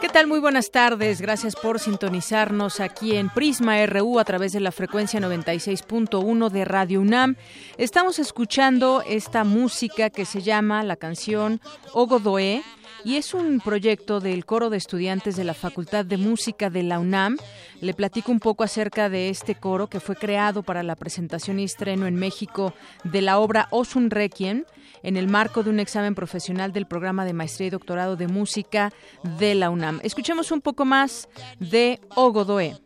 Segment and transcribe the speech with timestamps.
[0.00, 0.26] ¿Qué tal?
[0.28, 1.20] Muy buenas tardes.
[1.20, 7.00] Gracias por sintonizarnos aquí en Prisma RU a través de la frecuencia 96.1 de Radio
[7.00, 7.36] UNAM.
[7.76, 11.60] Estamos escuchando esta música que se llama la canción
[11.92, 12.62] Ogodoé
[13.06, 16.98] y es un proyecto del coro de estudiantes de la Facultad de Música de la
[16.98, 17.36] UNAM.
[17.80, 21.64] Le platico un poco acerca de este coro que fue creado para la presentación y
[21.64, 24.64] estreno en México de la obra Osun Requiem
[25.04, 28.92] en el marco de un examen profesional del programa de maestría y doctorado de música
[29.38, 30.00] de la UNAM.
[30.02, 31.28] Escuchemos un poco más
[31.60, 32.76] de Ogodoé.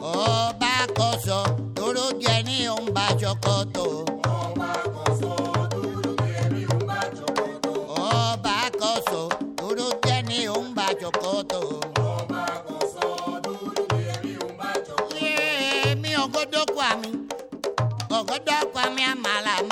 [0.00, 0.68] Ọba
[8.98, 11.80] gozo, duro tiene un bachocoto.
[11.96, 15.16] Ọba gozo, duro tiene un bachocoto.
[15.20, 17.26] Yeah, mi ogodo kwami,
[18.10, 19.67] ogodo kwami amala.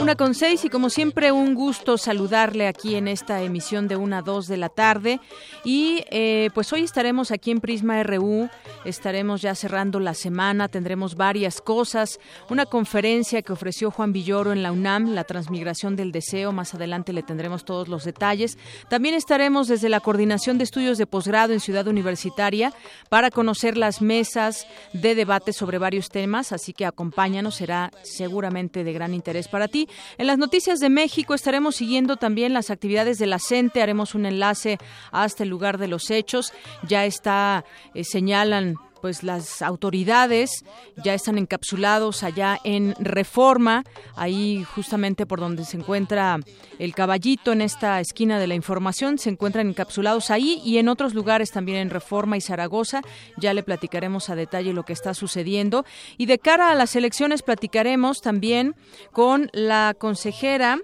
[0.00, 4.18] Una con seis y como siempre un gusto saludarle aquí en esta emisión de una
[4.18, 5.20] a dos de la tarde.
[5.64, 8.48] Y eh, pues hoy estaremos aquí en Prisma RU,
[8.84, 14.62] estaremos ya cerrando la semana, tendremos varias cosas, una conferencia que ofreció Juan Villoro en
[14.62, 18.58] la UNAM, la transmigración del deseo, más adelante le tendremos todos los detalles.
[18.88, 22.72] También estaremos desde la Coordinación de Estudios de Posgrado en Ciudad Universitaria
[23.08, 28.92] para conocer las mesas de debate sobre varios temas, así que acompáñanos, será seguramente de
[28.92, 29.88] gran interés para ti.
[30.16, 34.26] En las noticias de México estaremos siguiendo también las actividades de la CENTE, haremos un
[34.26, 34.78] enlace
[35.12, 36.52] hasta el lugar de los hechos.
[36.86, 40.64] Ya está, eh, señalan pues las autoridades
[41.02, 43.84] ya están encapsulados allá en Reforma,
[44.16, 46.38] ahí justamente por donde se encuentra
[46.78, 51.14] el caballito en esta esquina de la información, se encuentran encapsulados ahí y en otros
[51.14, 53.02] lugares también en Reforma y Zaragoza.
[53.36, 55.84] Ya le platicaremos a detalle lo que está sucediendo.
[56.16, 58.74] Y de cara a las elecciones platicaremos también
[59.12, 60.78] con la consejera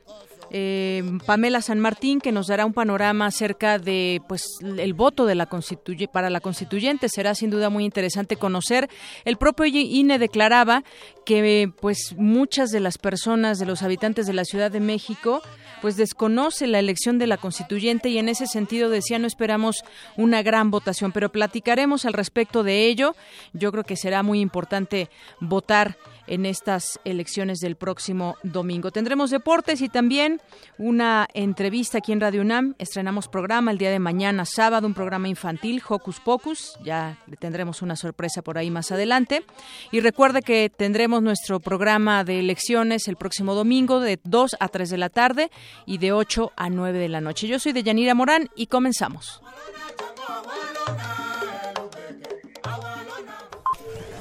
[0.56, 5.34] eh, Pamela San Martín, que nos dará un panorama acerca de pues el voto de
[5.34, 7.08] la constituye para la constituyente.
[7.08, 8.88] Será sin duda muy interesante conocer.
[9.24, 10.84] El propio INE declaraba
[11.26, 15.42] que pues muchas de las personas, de los habitantes de la Ciudad de México,
[15.82, 19.82] pues desconoce la elección de la constituyente y en ese sentido decía no esperamos
[20.16, 23.16] una gran votación, pero platicaremos al respecto de ello.
[23.54, 25.10] Yo creo que será muy importante
[25.40, 28.90] votar en estas elecciones del próximo domingo.
[28.90, 30.40] Tendremos deportes y también
[30.78, 32.74] una entrevista aquí en Radio UNAM.
[32.78, 36.78] Estrenamos programa el día de mañana, sábado, un programa infantil, Hocus Pocus.
[36.82, 39.44] Ya tendremos una sorpresa por ahí más adelante.
[39.90, 44.90] Y recuerde que tendremos nuestro programa de elecciones el próximo domingo de 2 a 3
[44.90, 45.50] de la tarde
[45.86, 47.46] y de 8 a 9 de la noche.
[47.46, 49.42] Yo soy de Yanira Morán y comenzamos.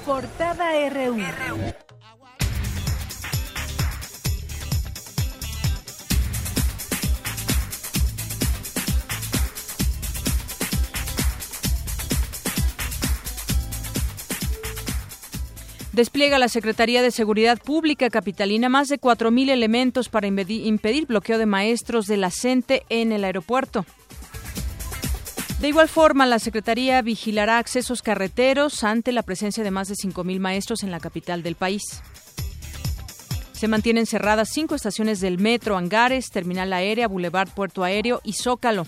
[0.06, 1.93] Portada RU.
[15.94, 21.38] Despliega la Secretaría de Seguridad Pública Capitalina más de 4.000 elementos para impedi- impedir bloqueo
[21.38, 23.86] de maestros de la CENTE en el aeropuerto.
[25.60, 30.40] De igual forma, la Secretaría vigilará accesos carreteros ante la presencia de más de 5.000
[30.40, 31.84] maestros en la capital del país.
[33.54, 38.88] Se mantienen cerradas cinco estaciones del metro, Angares, Terminal Aérea, Boulevard Puerto Aéreo y Zócalo.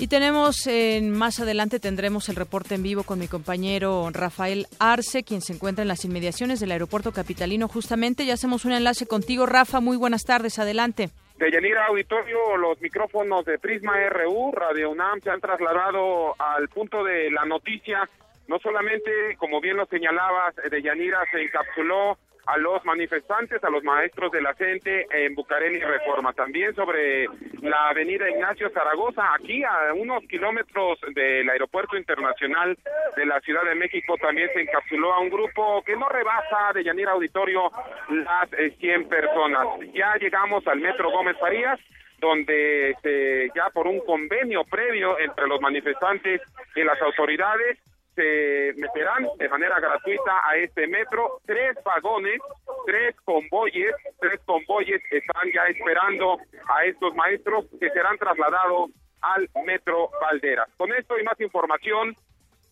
[0.00, 5.24] Y tenemos, eh, más adelante tendremos el reporte en vivo con mi compañero Rafael Arce,
[5.24, 7.68] quien se encuentra en las inmediaciones del aeropuerto capitalino.
[7.68, 9.80] Justamente ya hacemos un enlace contigo, Rafa.
[9.80, 11.10] Muy buenas tardes, adelante.
[11.36, 17.04] De Yanira Auditorio, los micrófonos de Prisma RU, Radio UNAM, se han trasladado al punto
[17.04, 18.08] de la noticia
[18.48, 22.16] No solamente, como bien lo señalabas, de Yanira se encapsuló
[22.52, 26.32] a los manifestantes, a los maestros de la gente en Bucareli Reforma.
[26.32, 27.26] También sobre
[27.62, 32.76] la avenida Ignacio Zaragoza, aquí a unos kilómetros del aeropuerto internacional
[33.16, 36.82] de la Ciudad de México, también se encapsuló a un grupo que no rebasa de
[36.82, 37.70] Yanira Auditorio
[38.08, 39.66] las eh, 100 personas.
[39.94, 41.78] Ya llegamos al metro Gómez Farías
[42.20, 46.42] donde este, ya por un convenio previo entre los manifestantes
[46.76, 47.78] y las autoridades
[48.20, 52.38] se meterán de manera gratuita a este metro tres vagones,
[52.84, 56.38] tres convoyes, tres convoyes están ya esperando
[56.68, 58.90] a estos maestros que serán trasladados
[59.22, 60.68] al metro Valderas.
[60.76, 62.14] Con esto y más información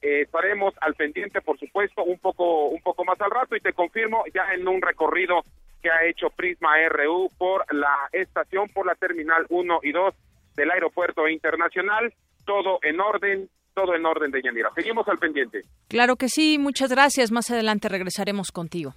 [0.03, 3.73] eh, estaremos al pendiente, por supuesto, un poco un poco más al rato y te
[3.73, 5.43] confirmo ya en un recorrido
[5.83, 10.15] que ha hecho Prisma RU por la estación, por la terminal 1 y 2
[10.57, 12.13] del aeropuerto internacional,
[12.45, 13.49] todo en orden,
[13.79, 14.43] todo en orden de.
[14.75, 15.63] Seguimos al pendiente.
[15.87, 17.31] Claro que sí, muchas gracias.
[17.31, 18.93] Más adelante regresaremos contigo.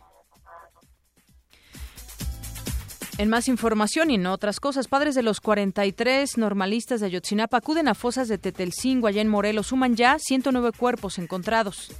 [3.19, 7.87] En más información y en otras cosas, padres de los 43 normalistas de Ayotzinapa acuden
[7.87, 9.67] a fosas de Tetelcingo, allá en Morelos.
[9.67, 11.91] Suman ya 109 cuerpos encontrados.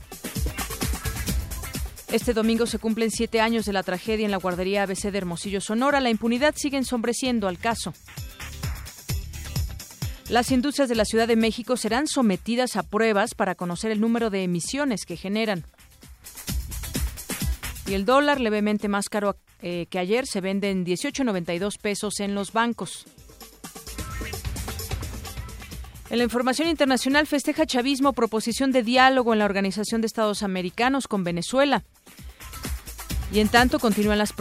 [2.12, 5.62] Este domingo se cumplen siete años de la tragedia en la guardería ABC de Hermosillo,
[5.62, 6.01] Sonora.
[6.01, 7.94] La impunidad sigue ensombreciendo al caso.
[10.31, 14.30] Las industrias de la Ciudad de México serán sometidas a pruebas para conocer el número
[14.30, 15.66] de emisiones que generan.
[17.86, 22.33] Y el dólar levemente más caro eh, que ayer se vende en 18.92 pesos en
[22.33, 23.06] los bancos.
[26.10, 31.10] En la información internacional festeja chavismo proposición de diálogo en la Organización de Estados Americanos
[31.10, 31.83] con Venezuela.
[33.33, 34.33] Y en tanto continúan las,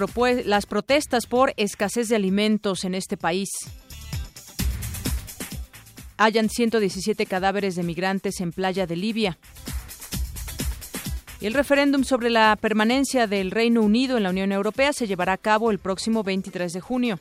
[0.45, 3.49] las protestas por escasez de alimentos en este país.
[6.23, 9.39] Hayan 117 cadáveres de migrantes en playa de Libia.
[11.41, 15.33] Y el referéndum sobre la permanencia del Reino Unido en la Unión Europea se llevará
[15.33, 17.21] a cabo el próximo 23 de junio.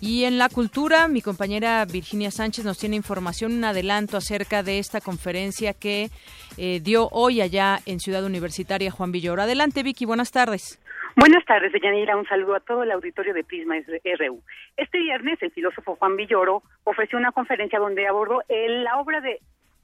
[0.00, 4.80] Y en la cultura, mi compañera Virginia Sánchez nos tiene información, un adelanto acerca de
[4.80, 6.10] esta conferencia que
[6.56, 9.42] eh, dio hoy allá en Ciudad Universitaria Juan Villoro.
[9.42, 10.80] Adelante, Vicky, buenas tardes.
[11.16, 12.16] Buenas tardes, Deyanira.
[12.16, 14.42] Un saludo a todo el auditorio de Prisma RU.
[14.76, 19.40] Este viernes, el filósofo Juan Villoro ofreció una conferencia donde abordó el, la obra de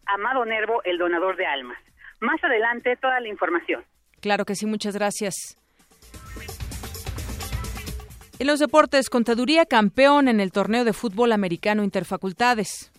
[0.07, 1.79] Amado Nervo, El Donador de Almas.
[2.21, 3.85] Más adelante, toda la información.
[4.21, 5.59] Claro que sí, muchas gracias.
[8.39, 12.91] En los deportes, Contaduría campeón en el torneo de fútbol americano Interfacultades.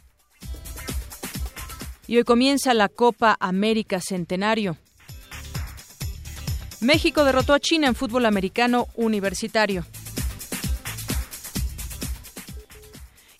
[2.07, 4.75] Y hoy comienza la Copa América Centenario.
[6.81, 9.83] México derrotó a China en fútbol americano universitario.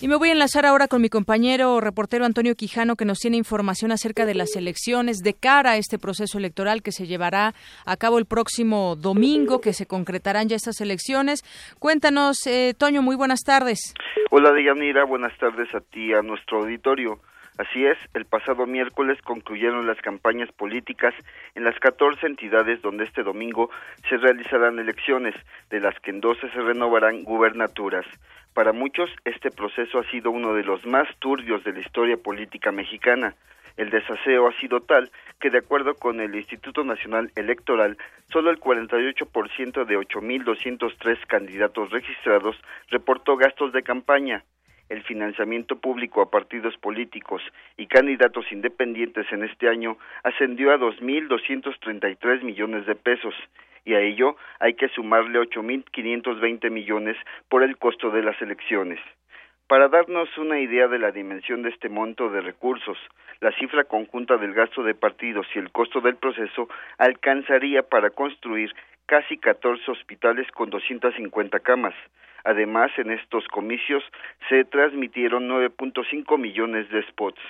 [0.01, 3.35] Y me voy a enlazar ahora con mi compañero reportero Antonio Quijano, que nos tiene
[3.35, 7.53] información acerca de las elecciones de cara a este proceso electoral que se llevará
[7.85, 11.43] a cabo el próximo domingo, que se concretarán ya estas elecciones.
[11.79, 13.93] Cuéntanos, eh, Toño, muy buenas tardes.
[14.31, 17.19] Hola, Deyanira, buenas tardes a ti, a nuestro auditorio.
[17.59, 21.13] Así es, el pasado miércoles concluyeron las campañas políticas
[21.55, 23.69] en las 14 entidades donde este domingo
[24.07, 25.35] se realizarán elecciones,
[25.69, 28.05] de las que en 12 se renovarán gubernaturas.
[28.53, 32.71] Para muchos, este proceso ha sido uno de los más turbios de la historia política
[32.71, 33.35] mexicana.
[33.75, 37.97] El desaseo ha sido tal que, de acuerdo con el Instituto Nacional Electoral,
[38.31, 42.55] solo el 48% de 8.203 candidatos registrados
[42.89, 44.45] reportó gastos de campaña
[44.89, 47.41] el financiamiento público a partidos políticos
[47.77, 53.35] y candidatos independientes en este año ascendió a 2.233 millones de pesos
[53.85, 57.17] y a ello hay que sumarle 8.520 millones
[57.47, 58.99] por el costo de las elecciones.
[59.67, 62.97] Para darnos una idea de la dimensión de este monto de recursos,
[63.39, 66.67] la cifra conjunta del gasto de partidos y el costo del proceso
[66.97, 68.73] alcanzaría para construir
[69.09, 71.95] casi 14 hospitales con 250 camas,
[72.45, 74.03] Además, en estos comicios
[74.47, 77.41] se transmitieron 9.5 millones de spots.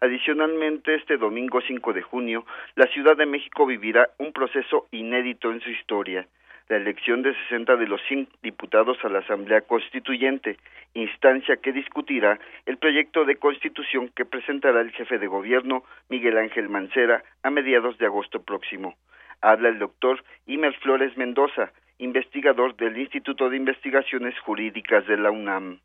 [0.00, 5.60] Adicionalmente, este domingo 5 de junio, la Ciudad de México vivirá un proceso inédito en
[5.60, 6.26] su historia,
[6.68, 10.56] la elección de 60 de los 100 diputados a la Asamblea Constituyente,
[10.94, 16.68] instancia que discutirá el proyecto de constitución que presentará el jefe de gobierno, Miguel Ángel
[16.68, 18.94] Mancera, a mediados de agosto próximo.
[19.40, 25.80] Habla el doctor Imer Flores Mendoza, investigador del Instituto de Investigaciones Jurídicas de la UNAM.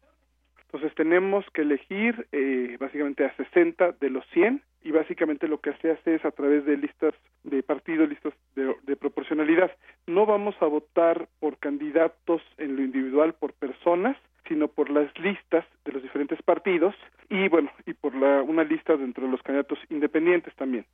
[0.65, 5.73] Entonces tenemos que elegir eh, básicamente a 60 de los 100 y básicamente lo que
[5.81, 9.71] se hace es a través de listas de partidos, listas de, de, proporcionalidad.
[10.05, 15.65] No vamos a votar por candidatos en lo individual, por personas, sino por las listas
[15.85, 16.95] de los diferentes partidos
[17.29, 20.85] y bueno, y por la, una lista dentro de los candidatos independientes también.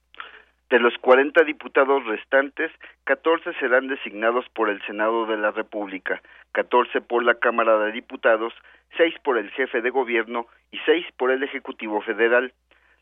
[0.72, 2.72] De los 40 diputados restantes,
[3.04, 6.22] 14 serán designados por el Senado de la República,
[6.54, 8.54] 14 por la Cámara de Diputados,
[8.96, 12.54] 6 por el jefe de gobierno y 6 por el Ejecutivo Federal.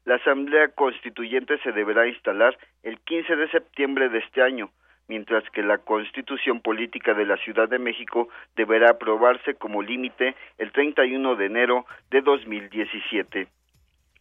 [0.05, 4.71] La Asamblea Constituyente se deberá instalar el 15 de septiembre de este año,
[5.07, 10.71] mientras que la Constitución Política de la Ciudad de México deberá aprobarse como límite el
[10.71, 13.47] 31 de enero de 2017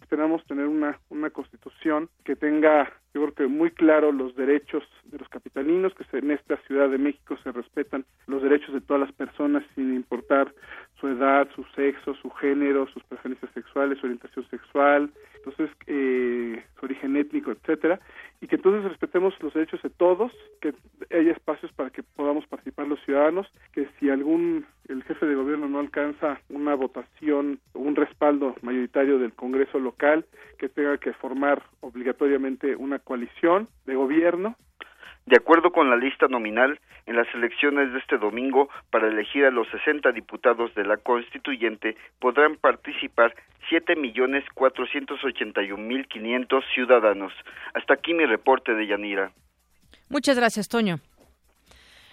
[0.09, 5.19] esperamos tener una, una constitución que tenga, yo creo que muy claro los derechos de
[5.19, 9.13] los capitalinos, que en esta Ciudad de México se respetan los derechos de todas las
[9.13, 10.53] personas sin importar
[11.01, 16.87] su edad, su sexo, su género, sus preferencias sexuales, su orientación sexual, entonces eh, su
[16.87, 18.01] origen étnico, etcétera,
[18.41, 20.75] y que entonces respetemos los derechos de todos, que
[21.11, 25.69] haya espacios para que podamos participar los ciudadanos, que si algún el jefe de gobierno
[25.69, 30.25] no alcanza una votación o un respaldo mayoritario del Congreso local,
[30.59, 34.57] que tenga que formar obligatoriamente una coalición de gobierno
[35.29, 39.51] de acuerdo con la lista nominal, en las elecciones de este domingo, para elegir a
[39.51, 43.35] los 60 diputados de la Constituyente, podrán participar
[43.71, 47.35] 7.481.500 ciudadanos.
[47.75, 49.33] Hasta aquí mi reporte de Yanira.
[50.09, 51.01] Muchas gracias, Toño.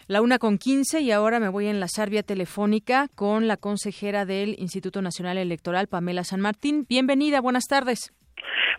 [0.07, 4.25] La una con quince y ahora me voy a enlazar vía telefónica con la consejera
[4.25, 6.85] del Instituto Nacional Electoral, Pamela San Martín.
[6.89, 8.11] Bienvenida, buenas tardes.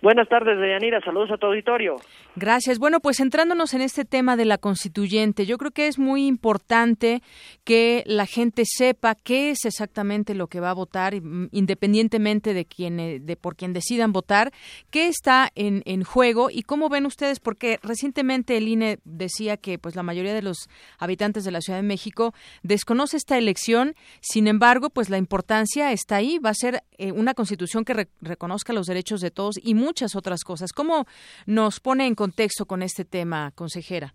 [0.03, 1.00] Buenas tardes, Deyanira.
[1.00, 1.97] Saludos a tu auditorio.
[2.37, 2.79] Gracias.
[2.79, 7.23] Bueno, pues centrándonos en este tema de la constituyente, yo creo que es muy importante
[7.65, 12.67] que la gente sepa qué es exactamente lo que va a votar, mm, independientemente de
[12.67, 14.53] quién, eh, de por quien decidan votar,
[14.91, 19.79] qué está en, en juego y cómo ven ustedes, porque recientemente el INE decía que
[19.79, 23.95] pues la mayoría de los habitantes de la Ciudad de México desconoce esta elección.
[24.21, 26.38] Sin embargo, pues la importancia está ahí.
[26.38, 30.43] Va a ser eh, una constitución que reconozca los derechos de todos y muchas otras
[30.43, 30.73] cosas.
[30.73, 31.07] ¿Cómo
[31.47, 34.14] nos pone en contexto con este tema, consejera?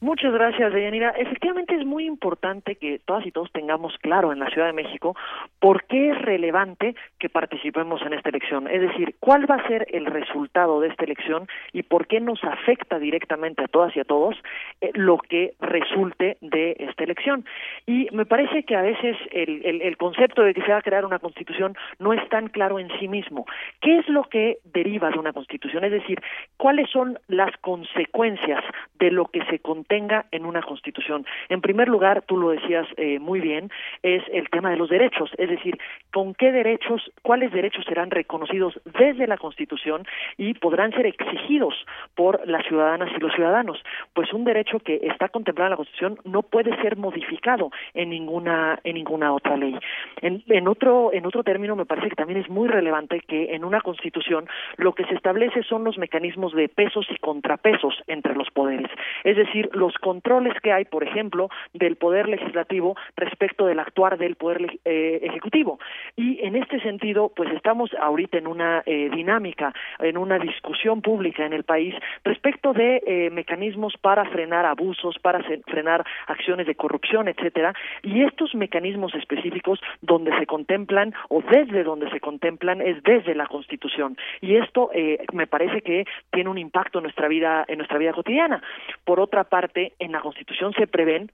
[0.00, 1.10] Muchas gracias, Deyanira.
[1.10, 5.16] Efectivamente es muy importante que todas y todos tengamos claro en la Ciudad de México
[5.60, 8.68] por qué es relevante que participemos en esta elección.
[8.68, 12.42] Es decir, cuál va a ser el resultado de esta elección y por qué nos
[12.44, 14.36] afecta directamente a todas y a todos
[14.80, 17.44] eh, lo que resulte de esta elección.
[17.86, 21.18] Y me parece que a veces el, concepto de que se va a crear una
[21.18, 23.46] constitución no es tan claro en sí mismo.
[23.80, 25.84] ¿Qué es lo que deriva de una constitución?
[25.84, 26.20] Es decir,
[26.56, 28.62] cuáles son las consecuencias
[28.98, 31.24] de lo que se contenga en una constitución.
[31.48, 33.70] En primer lugar, tú lo decías eh, muy bien,
[34.02, 35.78] es el tema de los derechos, es decir,
[36.12, 40.04] con qué derechos, cuáles derechos serán reconocidos desde la constitución
[40.36, 41.74] y podrán ser exigidos
[42.14, 43.82] por las ciudadanas y los ciudadanos.
[44.12, 48.78] Pues un derecho que está contemplado en la constitución no puede ser modificado en ninguna
[48.84, 49.78] en ninguna otra ley.
[50.20, 53.64] En, en otro en otro término me parece que también es muy relevante que en
[53.64, 58.50] una constitución lo que se establece son los mecanismos de pesos y contrapesos entre los
[58.50, 58.90] poderes.
[59.24, 64.36] Es decir, los controles que hay, por ejemplo, del poder legislativo respecto del actuar del
[64.36, 65.78] poder eh, ejecutivo.
[66.16, 71.44] Y en este sentido, pues estamos ahorita en una eh, dinámica, en una discusión pública
[71.44, 71.94] en el país
[72.24, 77.74] respecto de eh, mecanismos para frenar abusos, para frenar acciones de corrupción, etcétera.
[78.02, 83.46] Y estos mecanismos específicos donde se contemplan o desde donde se contemplan es desde la
[83.46, 84.16] Constitución.
[84.40, 84.90] Y esto
[85.32, 88.62] me parece que tiene un impacto en nuestra vida en nuestra vida cotidiana.
[89.04, 91.32] Por otra parte, en la Constitución se prevén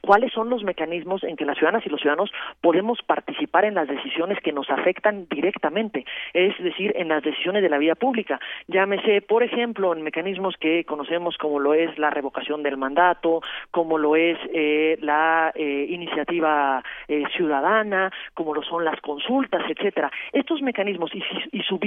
[0.00, 3.88] cuáles son los mecanismos en que las ciudadanas y los ciudadanos podemos participar en las
[3.88, 8.40] decisiones que nos afectan directamente, es decir, en las decisiones de la vida pública.
[8.66, 13.40] Llámese, por ejemplo, en mecanismos que conocemos como lo es la revocación del mandato,
[13.70, 20.10] como lo es eh, la eh, iniciativa eh, ciudadana, como lo son las consultas, etcétera.
[20.32, 21.78] Estos mecanismos y si, y su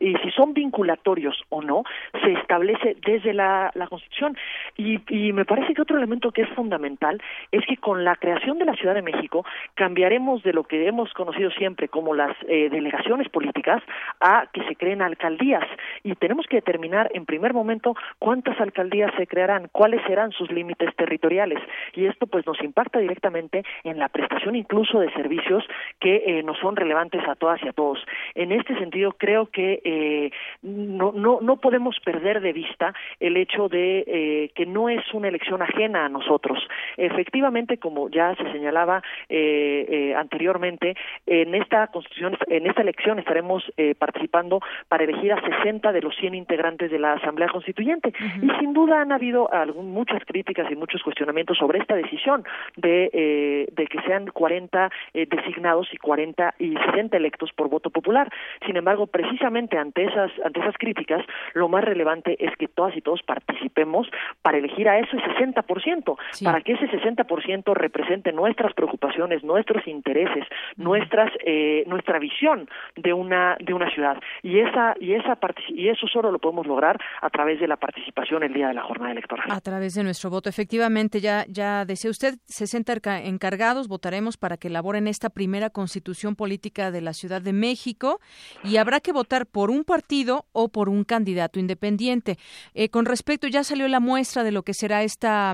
[0.00, 1.84] y si son vinculatorios o no,
[2.22, 4.36] se establece desde la, la Constitución.
[4.76, 7.20] Y, y me parece que otro elemento que es fundamental
[7.50, 11.12] es que con la creación de la Ciudad de México cambiaremos de lo que hemos
[11.14, 13.82] conocido siempre como las eh, delegaciones políticas
[14.20, 15.64] a que se creen alcaldías
[16.02, 20.94] y tenemos que determinar en primer momento cuántas alcaldías se crearán, cuáles serán sus límites
[20.96, 21.58] territoriales
[21.94, 25.64] y esto pues nos impacta directamente en la prestación incluso de servicios
[26.00, 27.98] que eh, nos son relevantes a todas y a todos.
[28.34, 30.30] En este sentido creo que eh,
[30.62, 35.28] no, no, no podemos perder de vista el hecho de eh, que no es una
[35.28, 36.58] elección ajena a nosotros.
[36.96, 40.94] Efectivamente efectivamente, como ya se señalaba eh, eh, anteriormente,
[41.26, 46.14] en esta constitución, en esta elección estaremos eh, participando para elegir a 60 de los
[46.16, 48.12] 100 integrantes de la Asamblea Constituyente.
[48.42, 52.44] Y sin duda han habido algún, muchas críticas y muchos cuestionamientos sobre esta decisión
[52.76, 57.90] de, eh, de que sean 40 eh, designados y 40 y 60 electos por voto
[57.90, 58.30] popular.
[58.66, 61.24] Sin embargo, precisamente ante esas, ante esas críticas,
[61.54, 64.08] lo más relevante es que todas y todos participemos
[64.42, 67.28] para elegir a ese 60%, para que ese 60%
[67.74, 70.44] represente nuestras preocupaciones, nuestros intereses,
[70.76, 74.18] nuestras, eh, nuestra visión de una, de una ciudad.
[74.42, 78.42] Y, esa, y, esa y eso solo lo podemos lograr a través de la participación
[78.42, 79.46] el día de la jornada electoral.
[79.50, 80.48] A través de nuestro voto.
[80.48, 82.88] Efectivamente, ya, ya decía usted, 60
[83.24, 88.20] encargados votaremos para que elaboren esta primera constitución política de la Ciudad de México
[88.64, 92.38] y habrá que votar por un partido o por un candidato independiente.
[92.74, 95.52] Eh, con respecto, ya salió la muestra de lo que será esta,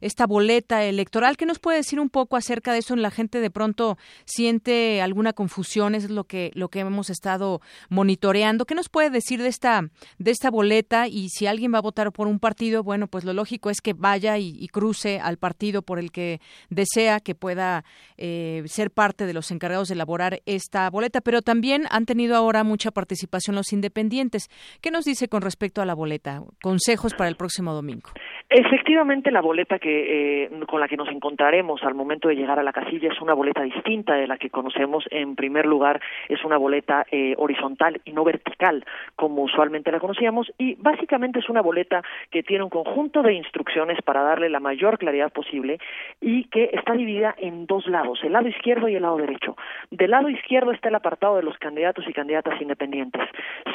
[0.00, 1.25] esta boleta electoral.
[1.34, 2.94] ¿Qué nos puede decir un poco acerca de eso?
[2.94, 8.64] La gente de pronto siente alguna confusión, es lo que, lo que hemos estado monitoreando.
[8.66, 11.08] ¿Qué nos puede decir de esta, de esta boleta?
[11.08, 13.92] Y si alguien va a votar por un partido, bueno, pues lo lógico es que
[13.92, 17.84] vaya y, cruce al partido por el que desea que pueda
[18.18, 21.20] eh, ser parte de los encargados de elaborar esta boleta.
[21.20, 24.48] Pero también han tenido ahora mucha participación los independientes.
[24.80, 26.42] ¿Qué nos dice con respecto a la boleta?
[26.62, 28.10] Consejos para el próximo domingo.
[28.48, 32.62] Efectivamente, la boleta que eh, con la que nos encontraremos al momento de llegar a
[32.62, 35.04] la casilla es una boleta distinta de la que conocemos.
[35.10, 38.84] En primer lugar, es una boleta eh, horizontal y no vertical,
[39.16, 44.00] como usualmente la conocíamos, y básicamente es una boleta que tiene un conjunto de instrucciones
[44.02, 45.80] para darle la mayor claridad posible
[46.20, 49.56] y que está dividida en dos lados, el lado izquierdo y el lado derecho.
[49.90, 53.22] Del lado izquierdo está el apartado de los candidatos y candidatas independientes.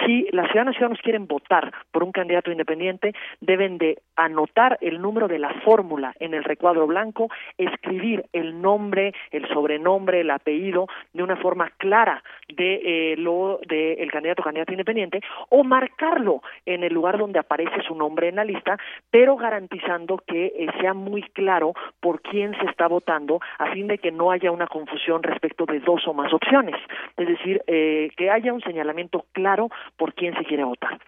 [0.06, 5.02] Si las ciudadanas y ciudadanos quieren votar por un candidato independiente, deben de anotar el
[5.02, 10.88] número de la fórmula en el recuadro blanco, escribir el nombre, el sobrenombre, el apellido
[11.14, 16.42] de una forma clara de eh, lo de el candidato o candidata independiente o marcarlo
[16.66, 18.78] en el lugar donde aparece su nombre en la lista,
[19.10, 23.98] pero garantizando que eh, sea muy claro por quién se está votando a fin de
[23.98, 26.76] que no haya una confusión respecto de dos o más opciones,
[27.18, 31.00] es decir, eh, que haya un señalamiento claro por quién se quiere votar.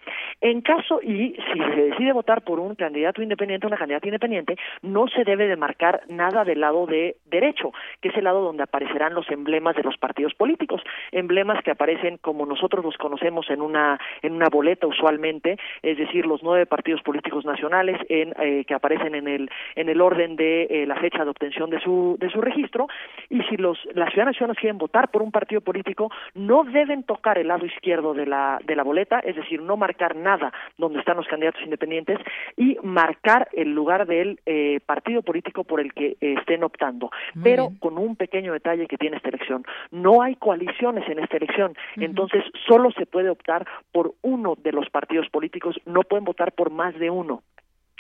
[0.42, 5.08] En caso y si se decide votar por un candidato independiente una candidata independiente, no
[5.08, 7.72] se debe de marcar nada del lado de derecho,
[8.02, 10.82] que es el lado donde aparecerán los emblemas de los partidos políticos,
[11.12, 16.26] emblemas que aparecen como nosotros los conocemos en una en una boleta usualmente, es decir,
[16.26, 20.64] los nueve partidos políticos nacionales en, eh, que aparecen en el en el orden de
[20.70, 22.88] eh, la fecha de obtención de su de su registro.
[23.30, 27.38] Y si los las ciudadanas y quieren votar por un partido político no deben tocar
[27.38, 31.18] el lado izquierdo de la de la boleta, es decir, no marcar nada donde están
[31.18, 32.20] los candidatos independientes
[32.58, 37.12] y marcar el lugar del eh, partido político por el que eh, estén optando,
[37.44, 39.66] pero con un pequeño detalle que tiene esta elección.
[39.92, 44.90] No hay coaliciones en esta elección, entonces solo se puede optar por uno de los
[44.90, 47.44] partidos políticos, no pueden votar por más de uno.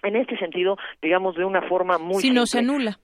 [0.03, 2.99] En este sentido, digamos de una forma muy si no se anula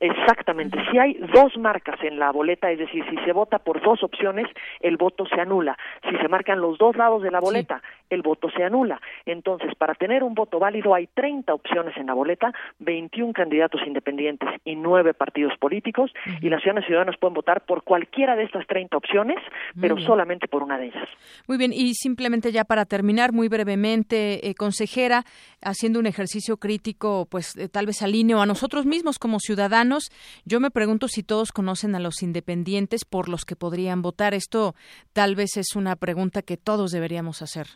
[0.00, 0.78] Exactamente.
[0.90, 4.46] Si hay dos marcas en la boleta, es decir, si se vota por dos opciones,
[4.80, 5.76] el voto se anula.
[6.08, 9.00] Si se marcan los dos lados de la boleta, el voto se anula.
[9.26, 14.48] Entonces, para tener un voto válido hay 30 opciones en la boleta, 21 candidatos independientes
[14.64, 18.66] y 9 partidos políticos, y las ciudadanas y ciudadanos pueden votar por cualquiera de estas
[18.66, 19.38] 30 opciones,
[19.80, 21.08] pero solamente por una de ellas.
[21.46, 25.24] Muy bien, y simplemente ya para terminar, muy brevemente, eh, consejera,
[25.62, 30.10] haciendo un ejercicio crítico, pues eh, tal vez alineo a nosotros mismos como ciudadanos,
[30.44, 34.34] yo me pregunto si todos conocen a los independientes por los que podrían votar.
[34.34, 34.74] Esto
[35.12, 37.66] tal vez es una pregunta que todos deberíamos hacer.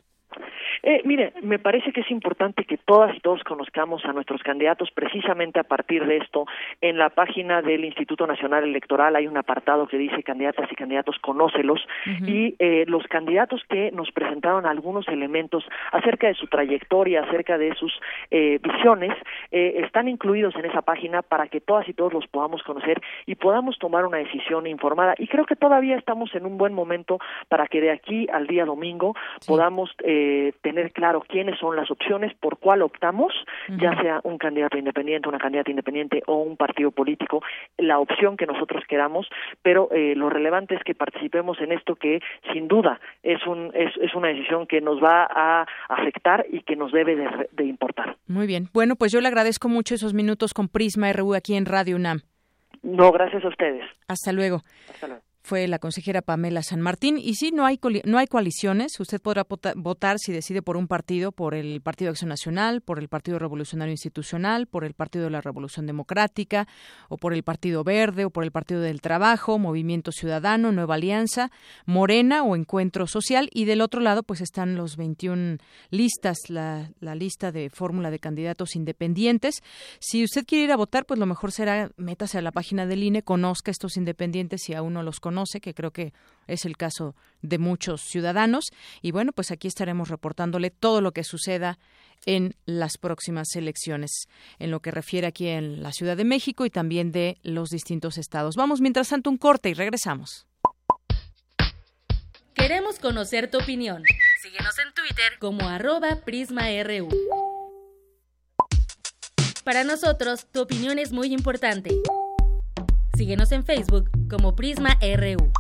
[0.83, 4.91] Eh, mire, me parece que es importante que todas y todos conozcamos a nuestros candidatos
[4.91, 6.47] precisamente a partir de esto.
[6.81, 11.19] En la página del Instituto Nacional Electoral hay un apartado que dice candidatas y candidatos,
[11.21, 11.81] conócelos.
[12.27, 17.75] Y eh, los candidatos que nos presentaron algunos elementos acerca de su trayectoria, acerca de
[17.75, 17.93] sus
[18.31, 19.13] eh, visiones,
[19.51, 23.35] eh, están incluidos en esa página para que todas y todos los podamos conocer y
[23.37, 25.15] podamos tomar una decisión informada.
[25.19, 27.19] Y creo que todavía estamos en un buen momento
[27.49, 29.15] para que de aquí al día domingo
[29.47, 33.33] podamos eh, tener claro quiénes son las opciones, por cuál optamos,
[33.69, 37.43] ya sea un candidato independiente, una candidata independiente o un partido político,
[37.77, 39.29] la opción que nosotros queramos,
[39.61, 42.21] pero eh, lo relevante es que participemos en esto que
[42.53, 46.77] sin duda es, un, es, es una decisión que nos va a afectar y que
[46.77, 48.17] nos debe de, de importar.
[48.27, 48.69] Muy bien.
[48.73, 52.21] Bueno, pues yo le agradezco mucho esos minutos con Prisma RU aquí en Radio UNAM.
[52.83, 53.85] No, gracias a ustedes.
[54.09, 54.63] Hasta luego.
[54.89, 55.23] Hasta luego.
[55.43, 57.19] Fue la consejera Pamela San Martín.
[57.19, 58.99] Y sí, no hay, no hay coaliciones.
[59.01, 63.09] Usted podrá votar si decide por un partido, por el Partido Acción Nacional, por el
[63.09, 66.69] Partido Revolucionario Institucional, por el Partido de la Revolución Democrática,
[67.09, 71.51] o por el Partido Verde, o por el Partido del Trabajo, Movimiento Ciudadano, Nueva Alianza,
[71.87, 73.49] Morena o Encuentro Social.
[73.53, 75.59] Y del otro lado, pues están los 21
[75.91, 79.57] listas, la, la lista de fórmula de candidatos independientes.
[79.99, 83.03] Si usted quiere ir a votar, pues lo mejor será métase a la página del
[83.03, 86.13] INE, conozca estos independientes si aún no los conoce conoce, que creo que
[86.47, 88.67] es el caso de muchos ciudadanos.
[89.01, 91.79] Y bueno, pues aquí estaremos reportándole todo lo que suceda
[92.27, 96.71] en las próximas elecciones, en lo que refiere aquí en la Ciudad de México y
[96.71, 98.57] también de los distintos estados.
[98.57, 100.47] Vamos mientras tanto un corte y regresamos.
[102.55, 104.03] Queremos conocer tu opinión.
[104.43, 107.09] Síguenos en Twitter como arroba PrismaRU.
[109.65, 111.91] Para nosotros, tu opinión es muy importante.
[113.23, 115.53] Síguenos en Facebook como Prisma RU.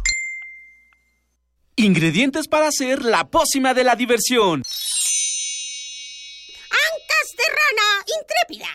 [1.76, 4.64] Ingredientes para hacer la pócima de la diversión.
[6.70, 8.66] Ancas de rana intrépida.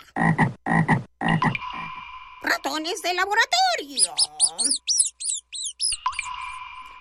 [2.41, 4.15] Ratones de laboratorio.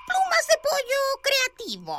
[0.09, 1.97] Plumas de pollo creativo.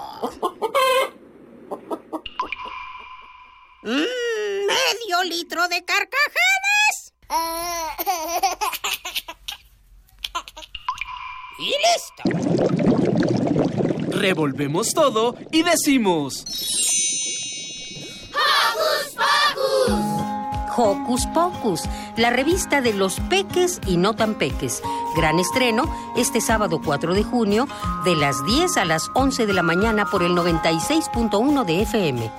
[3.84, 7.14] Mm, medio litro de carcajadas.
[11.60, 12.24] Y listo.
[14.18, 16.46] Revolvemos todo y decimos...
[18.34, 20.18] ¡Hocus Pocus!
[20.78, 21.82] Hocus Pocus,
[22.18, 24.84] la revista de los peques y no tan peques.
[25.16, 27.68] Gran estreno este sábado 4 de junio
[28.06, 32.32] de las 10 a las 11 de la mañana por el 96.1 de FM.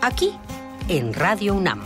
[0.00, 0.32] Aquí,
[0.88, 1.82] en Radio UNAM.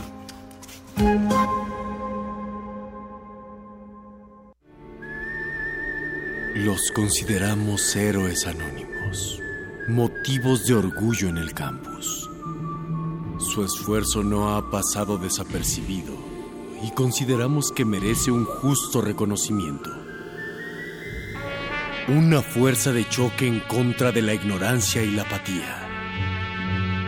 [6.65, 9.41] Los consideramos héroes anónimos,
[9.87, 12.29] motivos de orgullo en el campus.
[13.37, 16.13] Su esfuerzo no ha pasado desapercibido
[16.83, 19.89] y consideramos que merece un justo reconocimiento.
[22.09, 25.87] Una fuerza de choque en contra de la ignorancia y la apatía.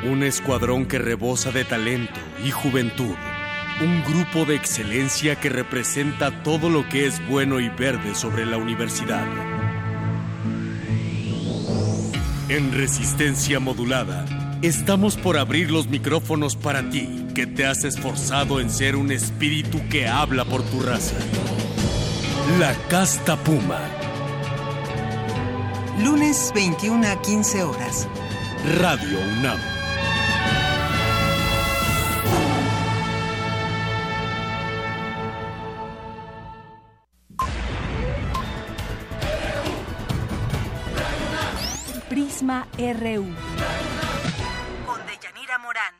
[0.09, 3.15] Un escuadrón que rebosa de talento y juventud
[3.79, 8.57] un grupo de excelencia que representa todo lo que es bueno y verde sobre la
[8.57, 9.25] universidad.
[12.49, 14.25] En resistencia modulada,
[14.61, 19.79] estamos por abrir los micrófonos para ti, que te has esforzado en ser un espíritu
[19.89, 21.15] que habla por tu raza.
[22.59, 23.79] La Casta Puma.
[26.03, 28.07] Lunes 21 a 15 horas.
[28.79, 29.70] Radio UNAM.
[42.81, 43.25] RU.
[44.87, 45.93] Con Deyanira Morán.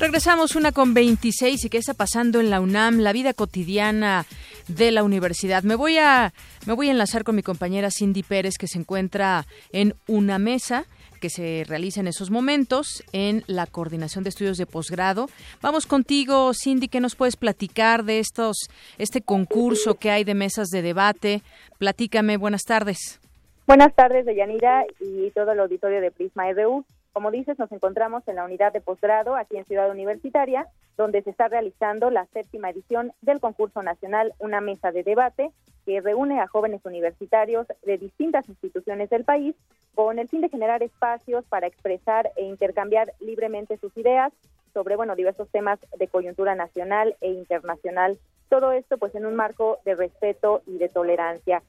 [0.00, 4.26] Regresamos una con 26 y qué está pasando en la UNAM, la vida cotidiana
[4.66, 5.62] de la universidad.
[5.62, 6.34] Me voy a
[6.66, 10.86] me voy a enlazar con mi compañera Cindy Pérez que se encuentra en una mesa
[11.24, 15.28] que se realiza en esos momentos en la coordinación de estudios de posgrado.
[15.62, 20.68] Vamos contigo, Cindy, ¿qué nos puedes platicar de estos, este concurso que hay de mesas
[20.68, 21.40] de debate?
[21.78, 23.22] Platícame, buenas tardes.
[23.66, 26.84] Buenas tardes, Deyanira y todo el auditorio de Prisma RU.
[27.14, 31.30] Como dices, nos encontramos en la unidad de posgrado aquí en Ciudad Universitaria, donde se
[31.30, 35.52] está realizando la séptima edición del concurso nacional Una Mesa de Debate,
[35.86, 39.54] que reúne a jóvenes universitarios de distintas instituciones del país
[39.94, 44.32] con el fin de generar espacios para expresar e intercambiar libremente sus ideas
[44.72, 48.18] sobre bueno diversos temas de coyuntura nacional e internacional.
[48.48, 51.62] Todo esto pues en un marco de respeto y de tolerancia.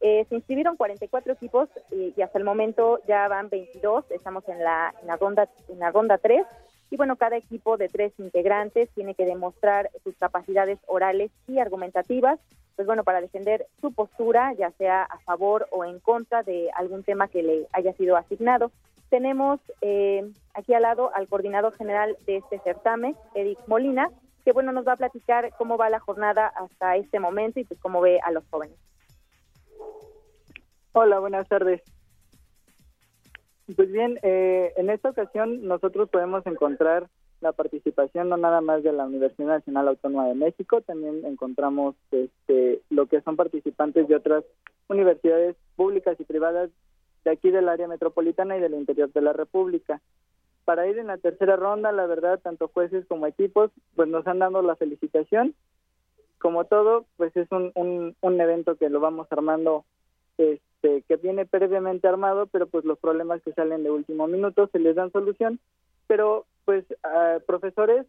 [0.00, 4.10] Eh, se inscribieron 44 equipos y, y, hasta el momento ya van 22.
[4.10, 6.46] Estamos en la, en la ronda en la ronda 3
[6.90, 12.40] y bueno cada equipo de tres integrantes tiene que demostrar sus capacidades orales y argumentativas
[12.80, 17.02] pues bueno, para defender su postura, ya sea a favor o en contra de algún
[17.02, 18.72] tema que le haya sido asignado.
[19.10, 24.08] Tenemos eh, aquí al lado al coordinador general de este certamen, Eric Molina,
[24.46, 27.78] que bueno, nos va a platicar cómo va la jornada hasta este momento y pues
[27.80, 28.78] cómo ve a los jóvenes.
[30.92, 31.82] Hola, buenas tardes.
[33.76, 37.08] Pues bien, eh, en esta ocasión nosotros podemos encontrar
[37.40, 42.82] la participación no nada más de la Universidad Nacional Autónoma de México, también encontramos este,
[42.90, 44.44] lo que son participantes de otras
[44.88, 46.70] universidades públicas y privadas
[47.24, 50.00] de aquí del área metropolitana y del interior de la República.
[50.64, 54.40] Para ir en la tercera ronda, la verdad, tanto jueces como equipos, pues nos han
[54.40, 55.54] dado la felicitación
[56.40, 57.72] como todo, pues es un,
[58.20, 59.84] un, evento que lo vamos armando,
[60.38, 64.78] este, que viene previamente armado, pero pues los problemas que salen de último minuto se
[64.78, 65.60] les dan solución.
[66.06, 66.84] Pero pues
[67.46, 68.06] profesores,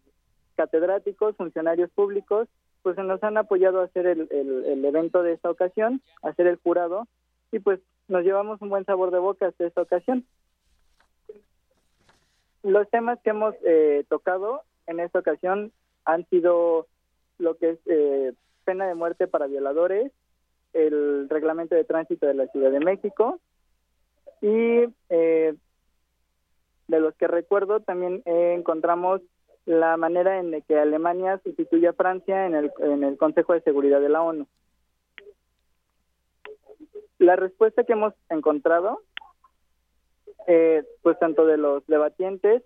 [0.55, 2.47] catedráticos, funcionarios públicos,
[2.81, 6.47] pues se nos han apoyado a hacer el, el, evento de esta ocasión, a hacer
[6.47, 7.07] el jurado,
[7.51, 10.25] y pues nos llevamos un buen sabor de boca hasta esta ocasión.
[12.63, 15.71] Los temas que hemos eh, tocado en esta ocasión
[16.05, 16.87] han sido
[17.41, 20.11] lo que es eh, pena de muerte para violadores,
[20.73, 23.39] el reglamento de tránsito de la Ciudad de México
[24.41, 25.53] y eh,
[26.87, 29.21] de los que recuerdo también encontramos
[29.65, 34.01] la manera en que Alemania sustituye a Francia en el, en el Consejo de Seguridad
[34.01, 34.47] de la ONU.
[37.19, 39.01] La respuesta que hemos encontrado,
[40.47, 42.63] eh, pues tanto de los debatientes,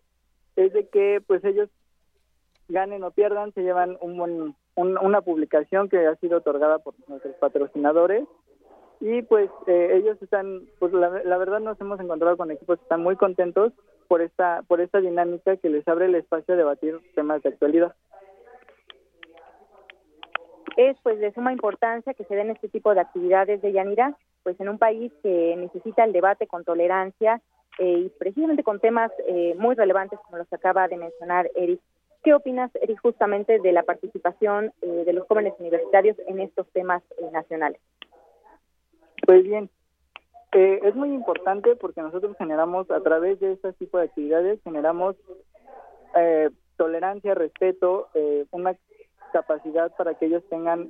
[0.55, 1.69] es de que pues ellos
[2.69, 8.25] ganen o pierdan, se llevan un, una publicación que ha sido otorgada por nuestros patrocinadores
[8.99, 12.83] y pues eh, ellos están, pues la, la, verdad nos hemos encontrado con equipos que
[12.83, 13.73] están muy contentos
[14.07, 17.95] por esta, por esta dinámica que les abre el espacio a debatir temas de actualidad.
[20.77, 24.59] Es pues de suma importancia que se den este tipo de actividades de Yanira, pues
[24.59, 27.41] en un país que necesita el debate con tolerancia
[27.79, 31.79] eh, y precisamente con temas eh, muy relevantes como los que acaba de mencionar Eric.
[32.25, 37.03] ¿Qué opinas, Eric, justamente de la participación eh, de los jóvenes universitarios en estos temas
[37.31, 37.79] nacionales?
[39.25, 39.69] Pues bien,
[40.51, 45.15] eh, es muy importante porque nosotros generamos a través de este tipo de actividades, generamos
[46.15, 48.75] eh, tolerancia, respeto, eh, una
[49.31, 50.89] capacidad para que ellos tengan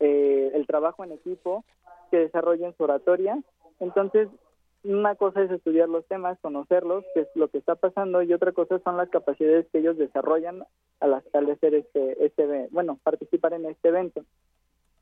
[0.00, 1.64] el trabajo en equipo,
[2.10, 3.38] que desarrollen su oratoria.
[3.80, 4.28] Entonces,
[4.84, 8.52] una cosa es estudiar los temas, conocerlos, qué es lo que está pasando, y otra
[8.52, 10.64] cosa son las capacidades que ellos desarrollan
[11.00, 14.24] al establecer este, este, bueno, participar en este evento.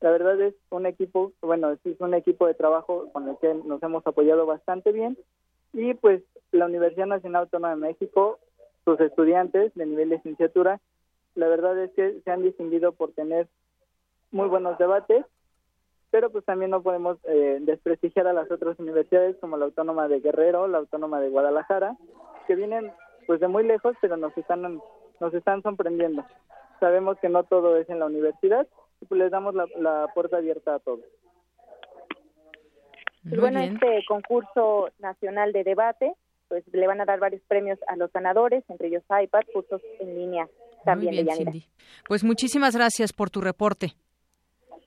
[0.01, 3.83] La verdad es un equipo, bueno, es un equipo de trabajo con el que nos
[3.83, 5.17] hemos apoyado bastante bien
[5.73, 8.39] y pues la Universidad Nacional Autónoma de México,
[8.85, 10.81] sus estudiantes de nivel de licenciatura,
[11.35, 13.49] la verdad es que se han distinguido por tener
[14.31, 15.25] muy buenos debates,
[16.13, 20.21] pero pues también no podemos eh, desprestigiar a las otras universidades como la Autónoma de
[20.21, 21.97] Guerrero, la Autónoma de Guadalajara,
[22.47, 22.93] que vienen
[23.27, 24.79] pues de muy lejos, pero nos están
[25.21, 26.23] nos están sorprendiendo.
[26.81, 28.67] Sabemos que no todo es en la universidad,
[29.09, 31.05] pues les damos la, puerta abierta a todos.
[33.27, 36.13] Pues bueno, este concurso nacional de debate,
[36.49, 40.15] pues le van a dar varios premios a los ganadores, entre ellos iPad, cursos en
[40.15, 40.47] línea
[40.85, 41.65] también muy bien, Cindy.
[42.07, 43.95] Pues muchísimas gracias por tu reporte.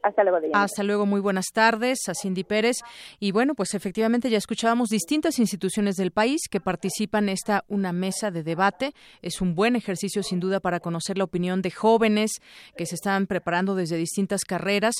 [0.03, 2.77] Hasta luego, Hasta luego, muy buenas tardes a Cindy Pérez.
[3.19, 7.91] Y bueno, pues efectivamente ya escuchábamos distintas instituciones del país que participan en esta una
[7.91, 8.93] mesa de debate.
[9.21, 12.41] Es un buen ejercicio sin duda para conocer la opinión de jóvenes
[12.77, 14.95] que se están preparando desde distintas carreras.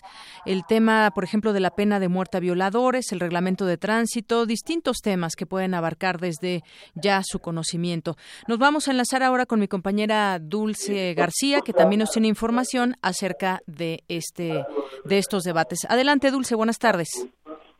[0.45, 4.45] El tema, por ejemplo, de la pena de muerte a violadores, el reglamento de tránsito,
[4.45, 6.63] distintos temas que pueden abarcar desde
[6.95, 8.17] ya su conocimiento.
[8.47, 12.95] Nos vamos a enlazar ahora con mi compañera Dulce García, que también nos tiene información
[13.01, 14.65] acerca de este
[15.03, 15.85] de estos debates.
[15.89, 17.27] Adelante, Dulce, buenas tardes.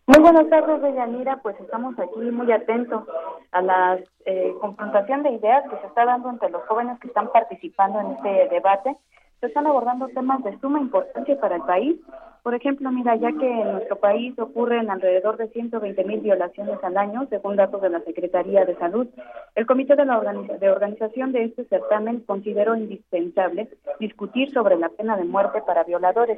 [0.08, 1.38] Muy buenas tardes, Deyanira.
[1.42, 3.04] Pues estamos aquí muy atentos
[3.52, 7.32] a la eh, confrontación de ideas que se está dando entre los jóvenes que están
[7.32, 8.96] participando en este debate
[9.40, 12.00] se están abordando temas de suma importancia para el país.
[12.44, 16.96] Por ejemplo, mira, ya que en nuestro país ocurren alrededor de 120 mil violaciones al
[16.96, 19.08] año, según datos de la Secretaría de Salud,
[19.56, 20.22] el Comité de, la
[20.60, 23.68] de Organización de este certamen consideró indispensable
[24.00, 26.38] discutir sobre la pena de muerte para violadores.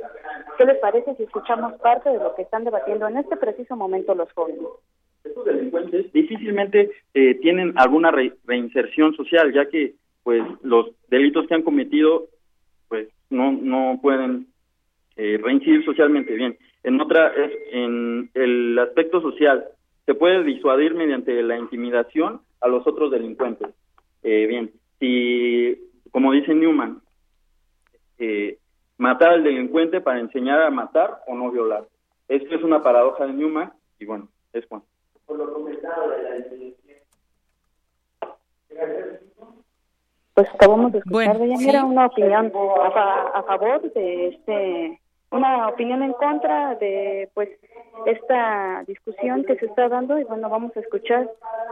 [0.57, 4.15] ¿Qué les parece si escuchamos parte de lo que están debatiendo en este preciso momento
[4.15, 4.61] los jóvenes?
[5.25, 8.11] Estos delincuentes difícilmente eh, tienen alguna
[8.45, 12.27] reinserción social, ya que pues los delitos que han cometido
[12.87, 14.47] pues no no pueden
[15.15, 16.57] eh, reincidir socialmente bien.
[16.83, 19.65] En otra es en el aspecto social
[20.05, 23.69] se puede disuadir mediante la intimidación a los otros delincuentes.
[24.23, 25.77] Eh, bien, si
[26.11, 27.01] como dice Newman,
[28.17, 28.57] eh,
[28.97, 31.85] matar al delincuente para enseñar a matar o no violar.
[32.27, 34.87] Esto es una paradoja de Newman y bueno, es cuanto.
[35.25, 36.37] Por lo comentado de la
[40.37, 41.83] pues acabamos de escuchar de ella.
[41.83, 47.49] una opinión a, favor de este una opinión en contra de pues
[48.05, 50.19] esta discusión que se está dando.
[50.19, 51.27] Y bueno vamos a escuchar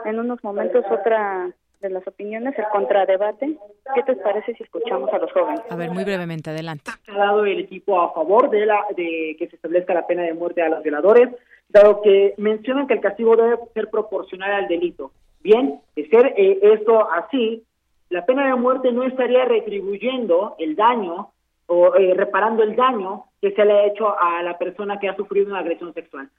[0.05, 3.55] en unos momentos otra de las opiniones el contradebate.
[3.93, 6.89] Qué te parece si escuchamos a los jóvenes a ver muy brevemente adelante.
[7.07, 10.33] Ha dado el equipo a favor de la de que se establezca la pena de
[10.33, 11.29] muerte a los violadores
[11.69, 15.11] dado que mencionan que el castigo debe ser proporcional al delito.
[15.43, 17.63] Bien de ser eh, esto así
[18.09, 21.31] la pena de muerte no estaría retribuyendo el daño
[21.67, 25.15] o eh, reparando el daño que se le ha hecho a la persona que ha
[25.15, 26.29] sufrido una agresión sexual.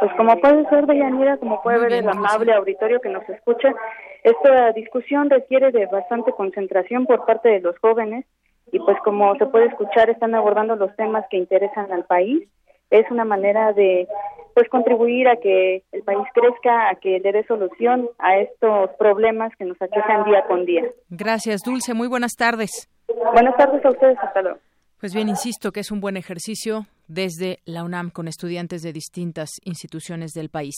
[0.00, 3.74] Pues como puede ser, Deyanira, como puede ver el amable auditorio que nos escucha,
[4.22, 8.26] esta discusión requiere de bastante concentración por parte de los jóvenes
[8.72, 12.48] y pues como se puede escuchar están abordando los temas que interesan al país.
[12.90, 14.06] Es una manera de
[14.54, 19.52] pues contribuir a que el país crezca, a que le dé solución a estos problemas
[19.58, 20.82] que nos aquejan día con día.
[21.10, 21.92] Gracias, Dulce.
[21.92, 22.88] Muy buenas tardes.
[23.34, 24.16] Buenas tardes a ustedes.
[24.18, 24.58] Hasta luego.
[24.98, 29.50] Pues bien, insisto que es un buen ejercicio desde la UNAM con estudiantes de distintas
[29.62, 30.74] instituciones del país.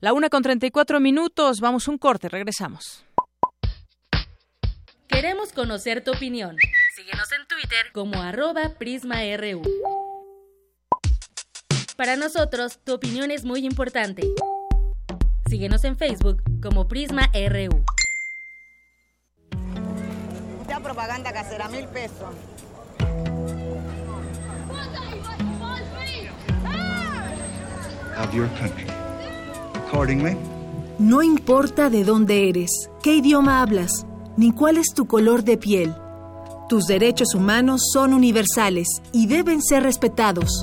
[0.00, 3.04] La una con 34 minutos, vamos un corte, regresamos.
[5.06, 6.56] Queremos conocer tu opinión.
[6.96, 9.62] Síguenos en Twitter como arroba PrismaRU.
[11.98, 14.22] Para nosotros, tu opinión es muy importante.
[15.48, 17.84] Síguenos en Facebook como PrismaRU.
[20.68, 22.36] Ya propaganda casera, mil pesos.
[28.22, 28.86] of your country.
[29.88, 30.36] Accordingly,
[31.00, 32.70] No importa de dónde eres,
[33.02, 34.06] qué idioma hablas,
[34.36, 35.92] ni cuál es tu color de piel.
[36.68, 40.62] Tus derechos humanos son universales y deben ser respetados.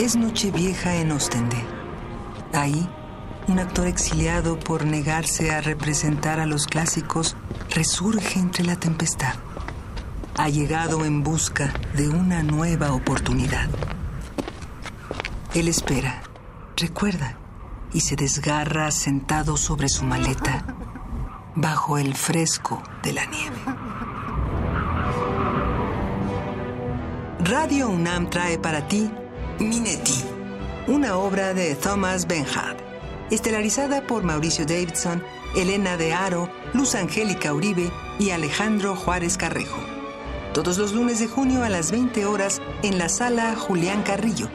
[0.00, 1.62] Es Nochevieja en Ostende.
[2.54, 2.88] Ahí,
[3.48, 7.36] un actor exiliado por negarse a representar a los clásicos
[7.68, 9.34] resurge entre la tempestad.
[10.38, 13.68] Ha llegado en busca de una nueva oportunidad.
[15.52, 16.22] Él espera,
[16.78, 17.36] recuerda,
[17.92, 20.64] y se desgarra sentado sobre su maleta,
[21.54, 23.58] bajo el fresco de la nieve.
[27.40, 29.10] Radio UNAM trae para ti
[29.60, 30.24] Minetti,
[30.88, 32.78] una obra de Thomas Benhard,
[33.30, 35.22] estelarizada por Mauricio Davidson,
[35.54, 39.78] Elena de Aro, Luz Angélica Uribe y Alejandro Juárez Carrejo.
[40.54, 44.48] Todos los lunes de junio a las 20 horas en la sala Julián Carrillo,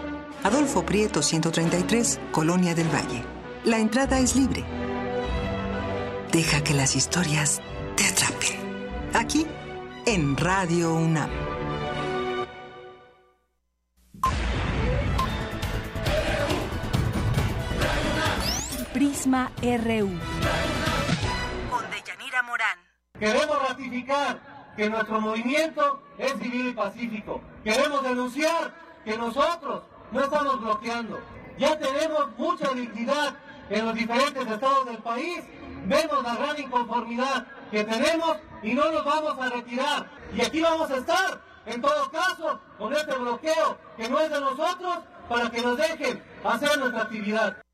[0.44, 3.24] Adolfo Prieto 133, Colonia del Valle.
[3.64, 4.66] La entrada es libre.
[6.32, 7.62] Deja que las historias
[7.96, 9.12] te atrapen.
[9.14, 9.46] Aquí,
[10.08, 11.55] en Radio UNAM.
[19.06, 20.10] Prisma RU.
[21.70, 22.80] Con Deyanira Morán.
[23.20, 24.40] Queremos ratificar
[24.76, 27.40] que nuestro movimiento es civil y pacífico.
[27.64, 31.20] Queremos denunciar que nosotros no estamos bloqueando.
[31.60, 33.36] Ya tenemos mucha dignidad
[33.70, 35.44] en los diferentes estados del país.
[35.86, 40.10] Vemos la gran inconformidad que tenemos y no nos vamos a retirar.
[40.36, 44.40] Y aquí vamos a estar, en todo caso, con este bloqueo que no es de
[44.42, 44.98] nosotros,
[45.30, 47.65] para que nos dejen hacer nuestra actividad.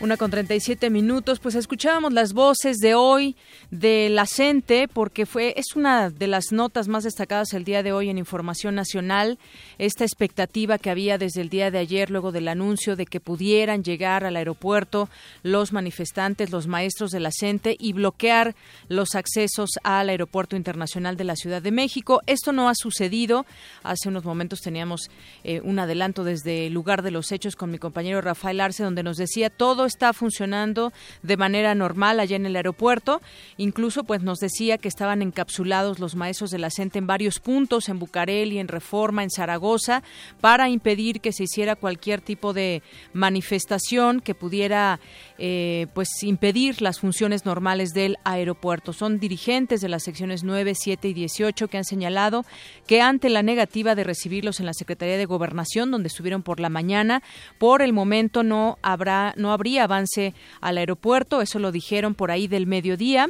[0.00, 3.36] Una con 37 minutos, pues escuchábamos las voces de hoy
[3.70, 7.92] de la CENTE, porque fue, es una de las notas más destacadas el día de
[7.92, 9.38] hoy en Información Nacional,
[9.78, 13.84] esta expectativa que había desde el día de ayer, luego del anuncio de que pudieran
[13.84, 15.08] llegar al aeropuerto
[15.44, 18.56] los manifestantes, los maestros de la CENTE y bloquear
[18.88, 22.20] los accesos al Aeropuerto Internacional de la Ciudad de México.
[22.26, 23.46] Esto no ha sucedido.
[23.84, 25.08] Hace unos momentos teníamos
[25.44, 29.04] eh, un adelanto desde el lugar de los hechos con mi compañero Rafael Arce, donde
[29.04, 33.22] nos decía todo está funcionando de manera normal allá en el aeropuerto.
[33.56, 37.98] Incluso pues nos decía que estaban encapsulados los maestros de la en varios puntos, en
[37.98, 40.02] Bucareli, en Reforma, en Zaragoza,
[40.40, 44.98] para impedir que se hiciera cualquier tipo de manifestación que pudiera
[45.38, 48.92] eh, pues impedir las funciones normales del aeropuerto.
[48.92, 52.44] Son dirigentes de las secciones 9, 7 y 18 que han señalado
[52.86, 56.68] que ante la negativa de recibirlos en la Secretaría de Gobernación, donde estuvieron por la
[56.68, 57.22] mañana,
[57.58, 62.46] por el momento no habrá no habría avance al aeropuerto, eso lo dijeron por ahí
[62.46, 63.28] del mediodía.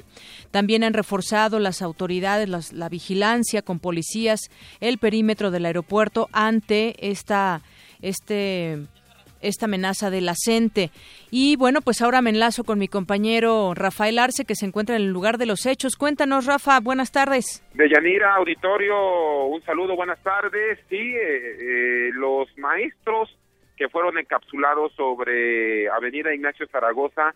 [0.50, 4.40] También han reforzado las autoridades las- la vigilancia con policías
[4.80, 7.62] el perímetro del aeropuerto ante esta
[8.02, 8.78] este
[9.40, 10.90] esta amenaza de la.
[11.30, 15.02] Y bueno, pues ahora me enlazo con mi compañero Rafael Arce, que se encuentra en
[15.02, 15.96] el lugar de los hechos.
[15.96, 17.62] Cuéntanos, Rafa, buenas tardes.
[17.74, 20.78] Deyanira, auditorio, un saludo, buenas tardes.
[20.88, 23.28] Sí, eh, eh, los maestros
[23.76, 27.34] que fueron encapsulados sobre Avenida Ignacio Zaragoza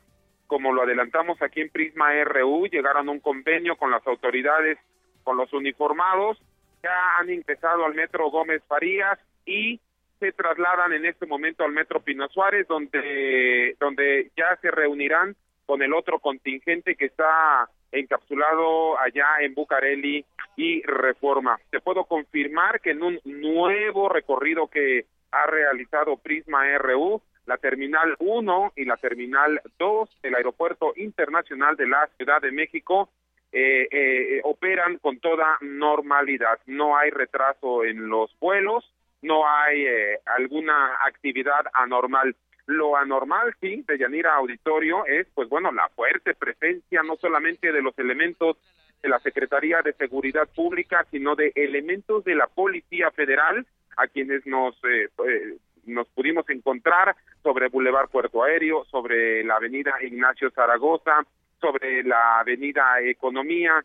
[0.49, 4.79] como lo adelantamos aquí en Prisma RU, llegaron a un convenio con las autoridades,
[5.23, 6.39] con los uniformados,
[6.83, 9.79] ya han ingresado al metro Gómez Farías y
[10.19, 15.37] se trasladan en este momento al metro Pino Suárez, donde, donde ya se reunirán
[15.67, 20.25] con el otro contingente que está encapsulado allá en Bucareli
[20.57, 21.59] y Reforma.
[21.71, 28.15] Te puedo confirmar que en un nuevo recorrido que ha realizado Prisma RU, la Terminal
[28.19, 33.11] 1 y la Terminal 2 del Aeropuerto Internacional de la Ciudad de México
[33.51, 36.59] eh, eh, operan con toda normalidad.
[36.67, 42.37] No hay retraso en los vuelos, no hay eh, alguna actividad anormal.
[42.67, 47.81] Lo anormal, sí, de Yanira Auditorio es, pues bueno, la fuerte presencia no solamente de
[47.81, 48.59] los elementos
[49.03, 53.67] de la Secretaría de Seguridad Pública, sino de elementos de la Policía Federal,
[53.99, 59.95] a quienes nos eh, eh, nos pudimos encontrar sobre Boulevard Puerto Aéreo, sobre la Avenida
[60.03, 61.25] Ignacio Zaragoza,
[61.61, 63.83] sobre la Avenida Economía,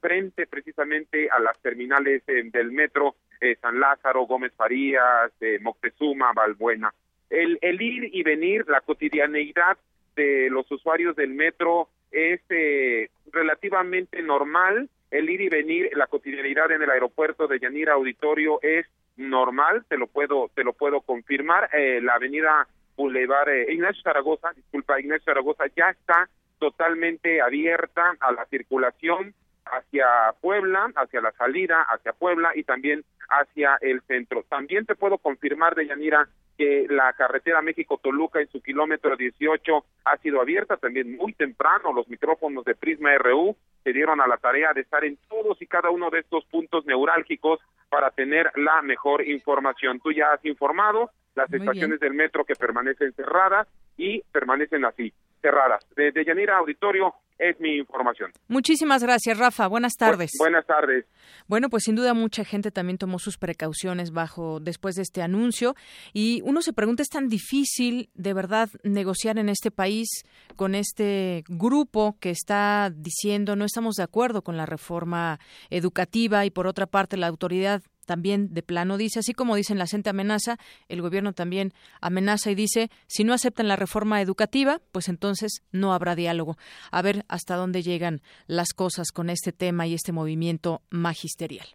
[0.00, 3.16] frente precisamente a las terminales del metro
[3.60, 6.92] San Lázaro, Gómez Farías, Moctezuma, Balbuena
[7.30, 9.76] el, el ir y venir, la cotidianeidad
[10.16, 14.88] de los usuarios del metro es eh, relativamente normal.
[15.10, 18.86] El ir y venir, la cotidianidad en el aeropuerto de Yanira Auditorio es
[19.18, 21.68] normal, te lo puedo, te lo puedo confirmar.
[21.72, 22.66] Eh, la avenida
[22.96, 29.34] Boulevard eh, Ignacio Zaragoza, disculpa, Ignacio Zaragoza ya está totalmente abierta a la circulación
[29.72, 30.06] hacia
[30.40, 34.44] Puebla, hacia la salida, hacia Puebla y también hacia el centro.
[34.48, 40.16] También te puedo confirmar, de Yanira, que la carretera México-Toluca en su kilómetro 18 ha
[40.18, 41.92] sido abierta también muy temprano.
[41.92, 45.66] Los micrófonos de Prisma RU se dieron a la tarea de estar en todos y
[45.66, 50.00] cada uno de estos puntos neurálgicos para tener la mejor información.
[50.00, 55.86] Tú ya has informado las estaciones del metro que permanecen cerradas y permanecen así, cerradas.
[55.94, 58.32] Desde Yanira Auditorio, es mi información.
[58.48, 59.66] Muchísimas gracias, Rafa.
[59.66, 60.32] Buenas tardes.
[60.38, 61.04] buenas tardes.
[61.46, 65.74] Bueno, pues sin duda mucha gente también tomó sus precauciones bajo después de este anuncio
[66.12, 70.08] y uno se pregunta es tan difícil de verdad negociar en este país
[70.56, 75.38] con este grupo que está diciendo no estamos de acuerdo con la reforma
[75.70, 79.86] educativa y por otra parte la autoridad también de plano dice, así como dicen la
[79.86, 80.56] gente amenaza,
[80.88, 85.92] el gobierno también amenaza y dice, si no aceptan la reforma educativa, pues entonces no
[85.92, 86.56] habrá diálogo.
[86.90, 91.66] A ver hasta dónde llegan las cosas con este tema y este movimiento magisterial.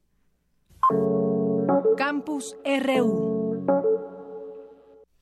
[1.97, 3.63] Campus RU.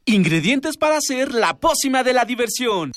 [0.05, 2.93] Ingredientes para hacer la pócima de la diversión.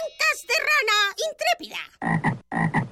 [0.00, 2.91] Ancas de rana intrépida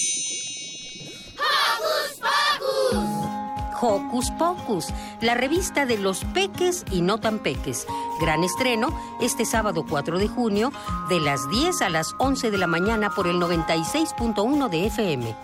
[3.81, 4.87] Hocus Pocus,
[5.21, 7.87] la revista de los peques y no tan peques.
[8.19, 10.71] Gran estreno este sábado 4 de junio
[11.09, 15.35] de las 10 a las 11 de la mañana por el 96.1 de FM.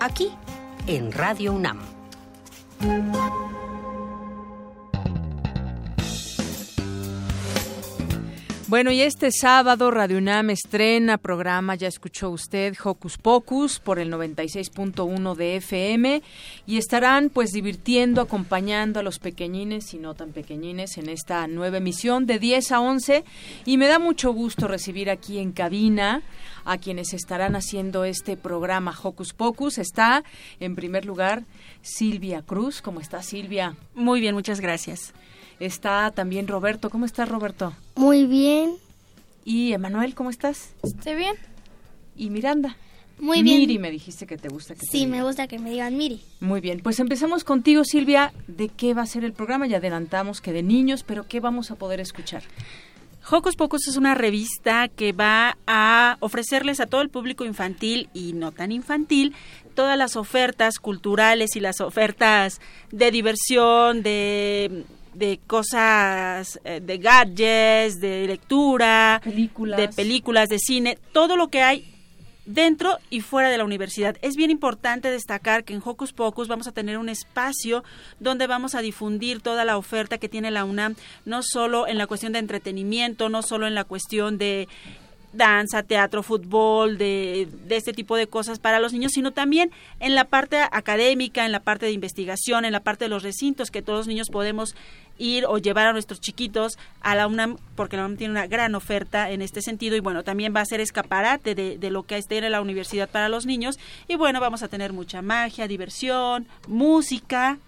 [0.00, 0.32] Aquí,
[0.86, 1.80] en Radio UNAM.
[8.72, 14.10] Bueno, y este sábado Radio UNAM estrena programa, ya escuchó usted, Hocus Pocus por el
[14.10, 16.22] 96.1 de FM
[16.66, 21.76] y estarán pues divirtiendo, acompañando a los pequeñines y no tan pequeñines en esta nueva
[21.76, 23.24] emisión de 10 a 11
[23.66, 26.22] y me da mucho gusto recibir aquí en cabina
[26.64, 29.76] a quienes estarán haciendo este programa Hocus Pocus.
[29.76, 30.24] Está
[30.60, 31.44] en primer lugar
[31.82, 32.80] Silvia Cruz.
[32.80, 33.76] ¿Cómo está Silvia?
[33.94, 35.12] Muy bien, muchas gracias.
[35.60, 36.90] Está también Roberto.
[36.90, 37.72] ¿Cómo estás, Roberto?
[37.96, 38.74] Muy bien.
[39.44, 40.74] ¿Y Emanuel, cómo estás?
[40.82, 41.34] Estoy bien.
[42.16, 42.76] ¿Y Miranda?
[43.18, 43.60] Muy bien.
[43.60, 46.20] Miri, me dijiste que te gusta que Sí, me gusta que me digan Miri.
[46.40, 48.32] Muy bien, pues empezamos contigo, Silvia.
[48.48, 49.66] ¿De qué va a ser el programa?
[49.66, 52.42] Ya adelantamos que de niños, pero ¿qué vamos a poder escuchar?
[53.30, 58.32] Hocus Pocus es una revista que va a ofrecerles a todo el público infantil y
[58.32, 59.34] no tan infantil
[59.76, 64.84] todas las ofertas culturales y las ofertas de diversión, de
[65.14, 69.78] de cosas, eh, de gadgets, de lectura, películas.
[69.78, 71.92] de películas, de cine, todo lo que hay
[72.44, 74.16] dentro y fuera de la universidad.
[74.22, 77.84] Es bien importante destacar que en Hocus Pocus vamos a tener un espacio
[78.20, 82.06] donde vamos a difundir toda la oferta que tiene la UNAM, no solo en la
[82.06, 84.68] cuestión de entretenimiento, no solo en la cuestión de
[85.32, 89.70] danza, teatro, fútbol, de, de, este tipo de cosas para los niños, sino también
[90.00, 93.70] en la parte académica, en la parte de investigación, en la parte de los recintos
[93.70, 94.74] que todos los niños podemos
[95.18, 98.74] ir o llevar a nuestros chiquitos a la UNAM, porque la UNAM tiene una gran
[98.74, 102.22] oferta en este sentido y bueno, también va a ser escaparate de, de lo que
[102.28, 103.78] en la universidad para los niños
[104.08, 107.58] y bueno, vamos a tener mucha magia, diversión, música.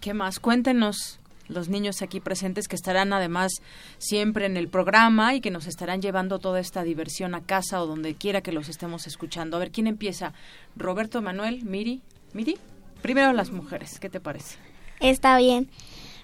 [0.00, 0.40] ¿Qué más?
[0.40, 1.19] Cuéntenos
[1.50, 3.52] los niños aquí presentes que estarán además
[3.98, 7.86] siempre en el programa y que nos estarán llevando toda esta diversión a casa o
[7.86, 9.56] donde quiera que los estemos escuchando.
[9.56, 10.32] A ver, ¿quién empieza?
[10.76, 12.00] Roberto, Manuel, Miri.
[12.32, 12.56] Miri,
[13.02, 14.56] primero las mujeres, ¿qué te parece?
[15.00, 15.68] Está bien.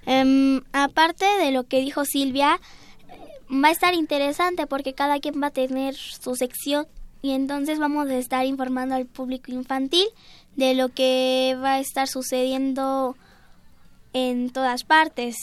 [0.07, 2.61] Um, aparte de lo que dijo Silvia,
[3.51, 6.87] va a estar interesante porque cada quien va a tener su sección
[7.22, 10.07] y entonces vamos a estar informando al público infantil
[10.55, 13.16] de lo que va a estar sucediendo
[14.16, 15.36] en todas partes.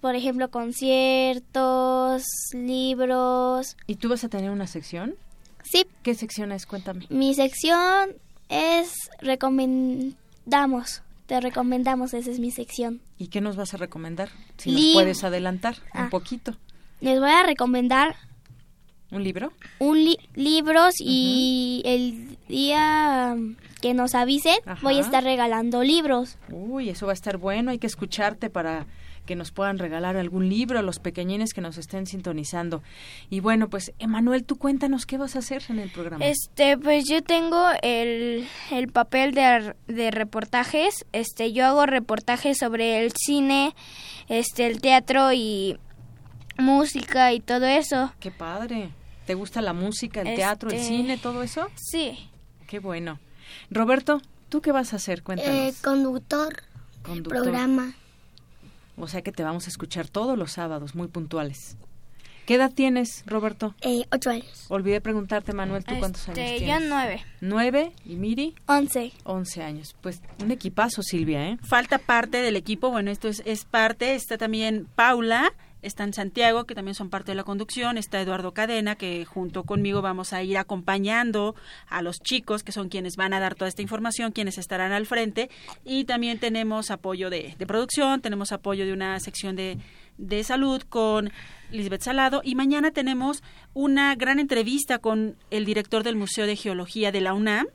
[0.00, 2.22] Por ejemplo, conciertos,
[2.52, 3.76] libros.
[3.88, 5.16] ¿Y tú vas a tener una sección?
[5.64, 5.84] Sí.
[6.04, 6.64] ¿Qué sección es?
[6.64, 7.06] Cuéntame.
[7.10, 8.10] Mi sección
[8.48, 11.02] es recomendamos.
[11.26, 13.00] Te recomendamos, esa es mi sección.
[13.18, 14.30] ¿Y qué nos vas a recomendar?
[14.58, 16.04] Si nos puedes adelantar ah.
[16.04, 16.56] un poquito.
[17.00, 18.14] Les voy a recomendar
[19.10, 19.52] ¿Un libro?
[19.78, 21.92] Un li libros y uh -huh.
[21.94, 23.36] el día
[23.80, 24.80] que nos avisen Ajá.
[24.82, 26.36] voy a estar regalando libros.
[26.50, 28.86] Uy, eso va a estar bueno, hay que escucharte para
[29.26, 32.82] que nos puedan regalar algún libro a los pequeñines que nos estén sintonizando.
[33.30, 36.24] Y bueno, pues Emanuel, tú cuéntanos qué vas a hacer en el programa.
[36.24, 41.04] Este, pues yo tengo el, el papel de, de reportajes.
[41.12, 43.74] Este, yo hago reportajes sobre el cine,
[44.28, 45.78] este, el teatro y
[46.58, 48.12] música y todo eso.
[48.20, 48.90] Qué padre.
[49.30, 50.38] ¿Te gusta la música, el este...
[50.38, 51.68] teatro, el cine, todo eso?
[51.76, 52.18] Sí.
[52.66, 53.20] Qué bueno.
[53.70, 55.22] Roberto, ¿tú qué vas a hacer?
[55.22, 55.54] Cuéntanos.
[55.54, 56.64] Eh, conductor,
[57.04, 57.44] conductor.
[57.44, 57.94] programa.
[58.96, 61.76] O sea que te vamos a escuchar todos los sábados, muy puntuales.
[62.44, 63.76] ¿Qué edad tienes, Roberto?
[63.82, 64.66] Eh, ocho años.
[64.68, 66.82] Olvidé preguntarte, Manuel, ¿tú cuántos este, años tienes?
[66.82, 67.24] Yo nueve.
[67.40, 67.92] ¿Nueve?
[68.04, 68.56] ¿Y Miri?
[68.66, 69.12] Once.
[69.22, 69.94] Once años.
[70.00, 71.58] Pues un equipazo, Silvia, ¿eh?
[71.62, 75.52] Falta parte del equipo, bueno, esto es, es parte, está también Paula,
[75.82, 79.64] está en Santiago, que también son parte de la conducción, está Eduardo Cadena, que junto
[79.64, 81.54] conmigo vamos a ir acompañando
[81.88, 85.06] a los chicos, que son quienes van a dar toda esta información, quienes estarán al
[85.06, 85.50] frente,
[85.84, 89.78] y también tenemos apoyo de, de producción, tenemos apoyo de una sección de,
[90.18, 91.32] de salud con
[91.70, 93.42] Lisbeth Salado, y mañana tenemos
[93.74, 97.66] una gran entrevista con el director del Museo de Geología de la UNAM,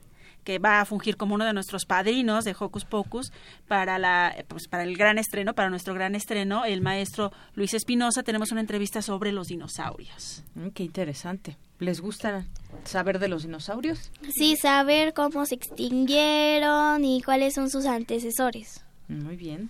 [0.46, 3.34] que va a fungir como uno de nuestros padrinos de Hocus Pocus
[3.68, 8.24] para la pues para el gran estreno, para nuestro gran estreno, el maestro Luis Espinosa,
[8.24, 10.44] tenemos una entrevista sobre los dinosaurios.
[10.54, 11.58] Mm, qué interesante.
[11.80, 12.46] ¿Les gusta
[12.86, 14.12] saber de los dinosaurios?
[14.34, 18.86] Sí, saber cómo se extinguieron y cuáles son sus antecesores.
[19.10, 19.70] Muy bien.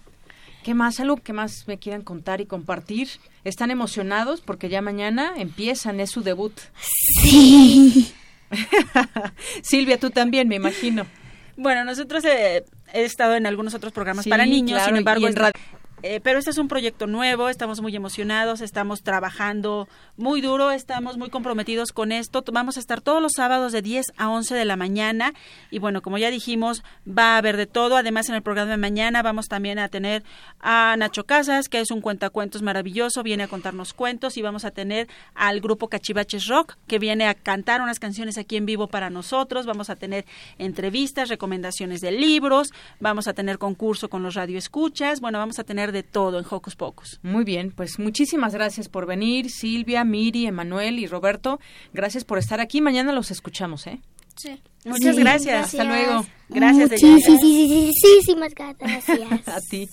[0.64, 3.08] ¿Qué más, algo que más me quieran contar y compartir?
[3.44, 6.54] ¿Están emocionados porque ya mañana empiezan, es su debut?
[7.22, 8.14] Sí.
[9.62, 11.06] Silvia, tú también, me imagino.
[11.58, 15.28] Bueno, nosotros eh, he estado en algunos otros programas sí, para niños, claro, sin embargo,
[15.28, 15.54] en radio.
[16.08, 19.88] Eh, pero este es un proyecto nuevo, estamos muy emocionados, estamos trabajando
[20.18, 22.44] muy duro, estamos muy comprometidos con esto.
[22.54, 25.34] Vamos a estar todos los sábados de 10 a 11 de la mañana
[25.72, 27.98] y bueno, como ya dijimos, va a haber de todo.
[27.98, 30.24] Además, en el programa de mañana vamos también a tener
[30.60, 34.70] a Nacho Casas, que es un cuentacuentos maravilloso, viene a contarnos cuentos y vamos a
[34.70, 39.10] tener al grupo Cachivaches Rock, que viene a cantar unas canciones aquí en vivo para
[39.10, 39.66] nosotros.
[39.66, 40.28] Vamos a tener
[40.60, 45.95] entrevistas, recomendaciones de libros, vamos a tener concurso con los radioescuchas, bueno, vamos a tener
[45.96, 47.20] de todo en Hocus Pocus.
[47.24, 51.60] Muy bien, pues muchísimas gracias por venir, Silvia, Miri, Emanuel y Roberto.
[51.94, 52.82] Gracias por estar aquí.
[52.82, 54.02] Mañana los escuchamos, ¿eh?
[54.36, 54.62] Sí.
[54.84, 55.46] Muchas sí, gracias.
[55.46, 55.80] gracias.
[55.80, 56.26] Hasta luego.
[56.50, 56.92] Gracias.
[57.02, 59.10] Muchísimas gracias.
[59.48, 59.90] A ti.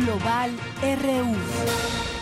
[0.00, 0.50] Global
[0.82, 2.17] RU.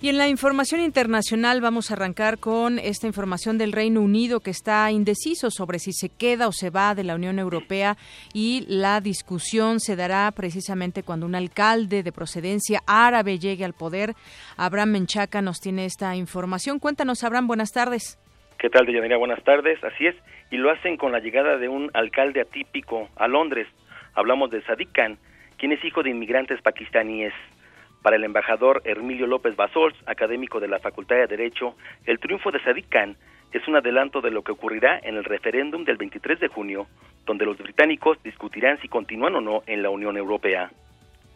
[0.00, 4.50] Y en la información internacional vamos a arrancar con esta información del Reino Unido que
[4.50, 7.96] está indeciso sobre si se queda o se va de la Unión Europea
[8.32, 14.12] y la discusión se dará precisamente cuando un alcalde de procedencia árabe llegue al poder.
[14.56, 16.78] Abraham Menchaca nos tiene esta información.
[16.78, 18.20] Cuéntanos, Abraham, buenas tardes.
[18.56, 19.16] ¿Qué tal, Deyanira?
[19.16, 19.82] Buenas tardes.
[19.82, 20.14] Así es.
[20.52, 23.66] Y lo hacen con la llegada de un alcalde atípico a Londres.
[24.14, 25.18] Hablamos de Sadiq Khan,
[25.56, 27.32] quien es hijo de inmigrantes pakistaníes.
[28.02, 31.74] Para el embajador Hermilio López Basols, académico de la Facultad de Derecho,
[32.06, 33.16] el triunfo de Sadiq Khan
[33.52, 36.86] es un adelanto de lo que ocurrirá en el referéndum del 23 de junio,
[37.26, 40.70] donde los británicos discutirán si continúan o no en la Unión Europea.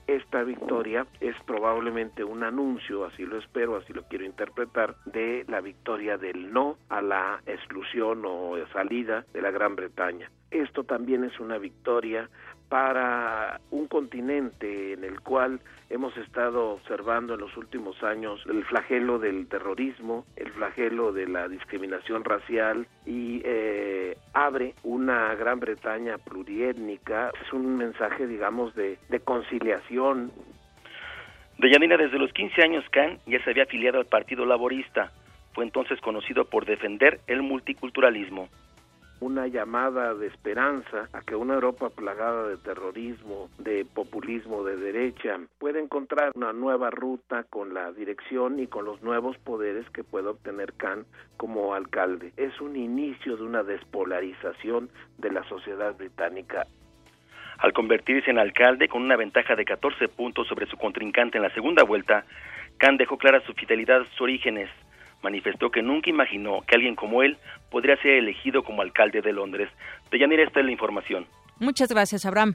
[0.07, 5.61] esta victoria es probablemente un anuncio, así lo espero, así lo quiero interpretar, de la
[5.61, 10.31] victoria del no a la exclusión o salida de la Gran Bretaña.
[10.51, 12.29] Esto también es una victoria
[12.73, 15.61] para un continente en el cual
[15.91, 21.49] hemos estado observando en los últimos años el flagelo del terrorismo, el flagelo de la
[21.49, 27.31] discriminación racial y eh, abre una Gran Bretaña pluriétnica.
[27.45, 30.33] Es un mensaje, digamos, de, de conciliación.
[31.59, 35.13] Deyanira, desde los 15 años, Khan ya se había afiliado al Partido Laborista.
[35.53, 38.49] Fue entonces conocido por defender el multiculturalismo
[39.23, 45.39] una llamada de esperanza a que una Europa plagada de terrorismo, de populismo de derecha,
[45.61, 50.29] pueda encontrar una nueva ruta con la dirección y con los nuevos poderes que puede
[50.29, 51.07] obtener Khan
[51.37, 52.33] como alcalde.
[52.37, 56.67] Es un inicio de una despolarización de la sociedad británica
[57.59, 61.55] al convertirse en alcalde con una ventaja de 14 puntos sobre su contrincante en la
[61.55, 62.25] segunda vuelta,
[62.79, 64.69] Khan dejó clara su fidelidad a sus orígenes,
[65.23, 67.37] manifestó que nunca imaginó que alguien como él
[67.71, 69.69] podría ser elegido como alcalde de Londres.
[70.11, 71.27] Deyanira, esta es la información.
[71.59, 72.55] Muchas gracias, Abraham.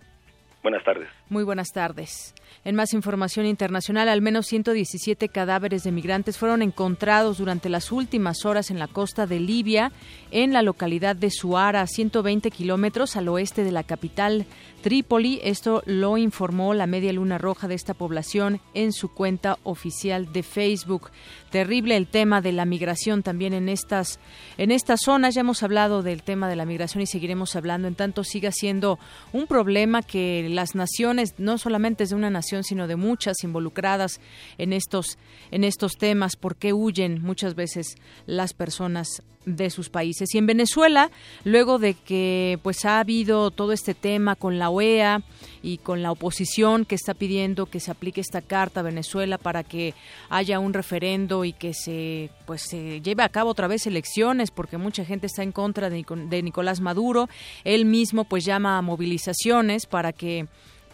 [0.63, 1.07] Buenas tardes.
[1.29, 2.33] Muy buenas tardes.
[2.63, 8.45] En más información internacional, al menos 117 cadáveres de migrantes fueron encontrados durante las últimas
[8.45, 9.91] horas en la costa de Libia,
[10.31, 14.45] en la localidad de Suara, a 120 kilómetros al oeste de la capital
[14.81, 15.39] Trípoli.
[15.43, 20.43] Esto lo informó la Media Luna Roja de esta población en su cuenta oficial de
[20.43, 21.11] Facebook.
[21.49, 24.19] Terrible el tema de la migración también en estas
[24.57, 25.35] en estas zonas.
[25.35, 27.87] Ya hemos hablado del tema de la migración y seguiremos hablando.
[27.87, 28.99] En tanto siga siendo
[29.33, 34.19] un problema que las naciones, no solamente es de una nación, sino de muchas involucradas
[34.57, 35.17] en estos,
[35.51, 40.35] en estos temas, por qué huyen muchas veces las personas de sus países.
[40.35, 41.09] Y en Venezuela,
[41.45, 45.23] luego de que pues ha habido todo este tema con la OEA
[45.63, 49.63] y con la oposición que está pidiendo que se aplique esta carta a Venezuela para
[49.63, 49.93] que
[50.29, 54.77] haya un referendo y que se pues se lleve a cabo otra vez elecciones porque
[54.77, 57.29] mucha gente está en contra de, de Nicolás Maduro,
[57.63, 60.47] él mismo pues llama a movilizaciones para que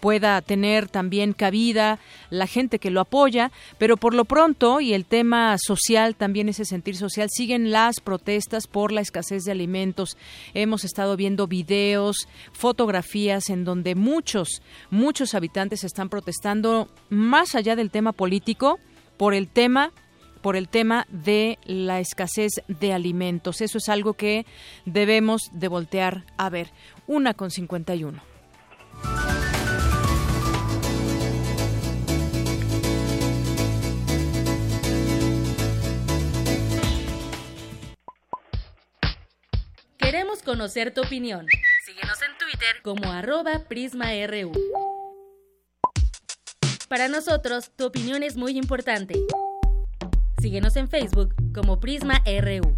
[0.04, 1.98] pueda tener también cabida
[2.30, 6.66] la gente que lo apoya, pero por lo pronto, y el tema social, también ese
[6.66, 10.18] sentir social, siguen las protestas por la escasez de alimentos.
[10.54, 17.90] Hemos estado viendo videos, fotografías en donde muchos, muchos habitantes están protestando más allá del
[17.90, 18.80] tema político,
[19.16, 19.94] por el tema
[20.42, 23.62] por el tema de la escasez de alimentos.
[23.62, 24.46] Eso es algo que
[24.84, 26.72] debemos de voltear a ver.
[27.08, 28.22] Una con 51.
[40.14, 41.48] Queremos conocer tu opinión.
[41.84, 44.52] Síguenos en Twitter como arroba PrismaRU.
[46.88, 49.16] Para nosotros, tu opinión es muy importante.
[50.40, 52.78] Síguenos en Facebook como PrismaRU.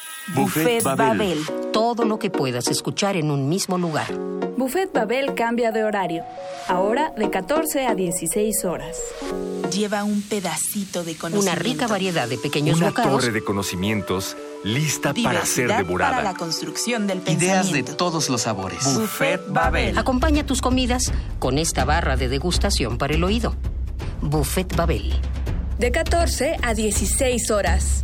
[0.27, 1.39] Buffet, Babel.
[1.73, 4.13] Todo lo que puedas escuchar en un mismo lugar.
[4.55, 6.23] Buffet Babel cambia de horario.
[6.67, 8.97] Ahora de 14 a 16 horas.
[9.71, 11.51] Lleva un pedacito de conocimiento.
[11.51, 13.11] Una rica variedad de pequeños Una bocados.
[13.11, 16.17] torre de conocimientos lista para ser devorada.
[16.17, 18.83] Para la construcción del Ideas de todos los sabores.
[18.95, 19.97] Buffet Babel.
[19.97, 23.55] Acompaña tus comidas con esta barra de degustación para el oído.
[24.21, 25.13] Buffet Babel.
[25.79, 28.03] De 14 a 16 horas.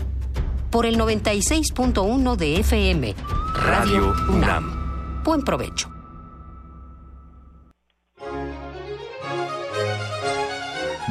[0.77, 3.15] Por el 96.1 de FM.
[3.55, 5.23] Radio UNAM.
[5.23, 5.89] Buen provecho.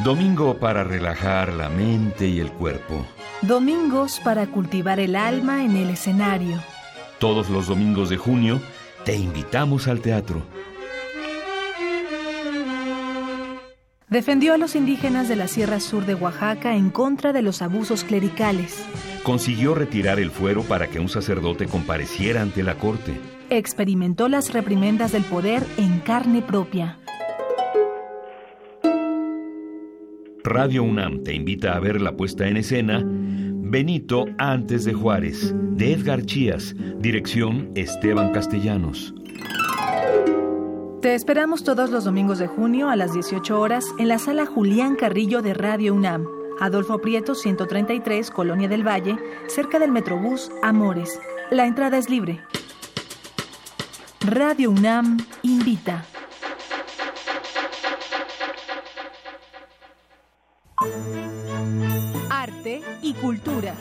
[0.05, 3.05] Domingo para relajar la mente y el cuerpo.
[3.41, 6.63] Domingos para cultivar el alma en el escenario.
[7.19, 8.61] Todos los domingos de junio
[9.03, 10.43] te invitamos al teatro.
[14.07, 18.05] Defendió a los indígenas de la Sierra Sur de Oaxaca en contra de los abusos
[18.05, 18.85] clericales.
[19.27, 23.19] Consiguió retirar el fuero para que un sacerdote compareciera ante la corte.
[23.49, 26.97] Experimentó las reprimendas del poder en carne propia.
[30.45, 35.91] Radio UNAM te invita a ver la puesta en escena Benito antes de Juárez, de
[35.91, 39.13] Edgar Chías, dirección Esteban Castellanos.
[41.01, 44.95] Te esperamos todos los domingos de junio a las 18 horas en la sala Julián
[44.95, 51.19] Carrillo de Radio UNAM, Adolfo Prieto 133, Colonia del Valle, cerca del Metrobús Amores.
[51.51, 52.41] La entrada es libre.
[54.21, 56.03] Radio UNAM invita.
[62.29, 63.75] Arte y cultura.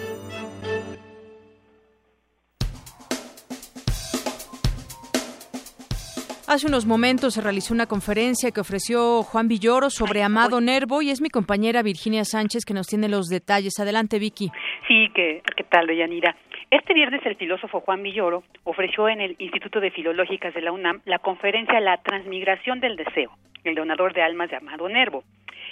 [6.49, 11.11] Hace unos momentos se realizó una conferencia que ofreció Juan Villoro sobre Amado Nervo y
[11.11, 13.81] es mi compañera Virginia Sánchez que nos tiene los detalles.
[13.81, 14.53] Adelante, Vicky.
[14.87, 16.37] Sí, ¿qué, qué tal, Deyanira?
[16.71, 21.01] Este viernes el filósofo Juan Villoro ofreció en el Instituto de Filológicas de la UNAM
[21.05, 23.33] la conferencia La transmigración del deseo,
[23.65, 25.25] el donador de almas de Amado Nervo.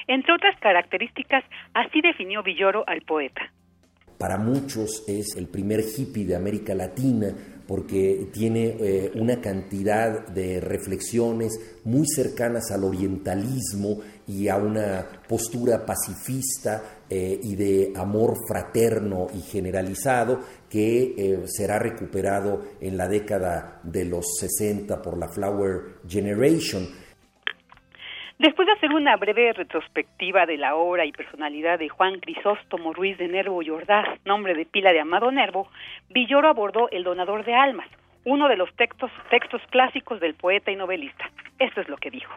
[0.08, 1.44] Entre otras características,
[1.74, 3.42] así definió Villoro al poeta.
[4.18, 7.28] Para muchos es el primer hippie de América Latina
[7.66, 15.84] porque tiene eh, una cantidad de reflexiones muy cercanas al orientalismo y a una postura
[15.84, 23.80] pacifista eh, y de amor fraterno y generalizado que eh, será recuperado en la década
[23.82, 26.88] de los 60 por la Flower Generation.
[28.38, 33.16] Después de hacer una breve retrospectiva de la obra y personalidad de Juan Crisóstomo Ruiz
[33.16, 35.68] de Nervo y Ordaz, nombre de pila de Amado Nervo,
[36.10, 37.86] Villoro abordó El donador de almas,
[38.24, 39.12] uno de los textos,
[39.70, 41.30] clásicos del poeta y novelista.
[41.60, 42.32] Esto es lo que dijo.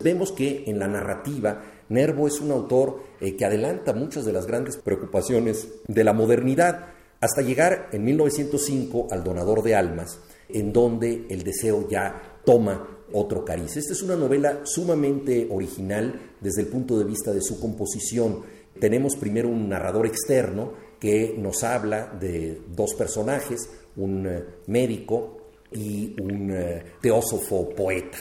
[0.00, 4.46] Vemos que en la narrativa Nervo es un autor eh, que adelanta muchas de las
[4.46, 6.86] grandes preocupaciones de la modernidad,
[7.20, 13.44] hasta llegar en 1905 al donador de almas, en donde el deseo ya toma otro
[13.44, 13.76] cariz.
[13.76, 18.42] Esta es una novela sumamente original desde el punto de vista de su composición.
[18.78, 26.14] Tenemos primero un narrador externo que nos habla de dos personajes, un eh, médico y
[26.20, 28.18] un eh, teósofo poeta.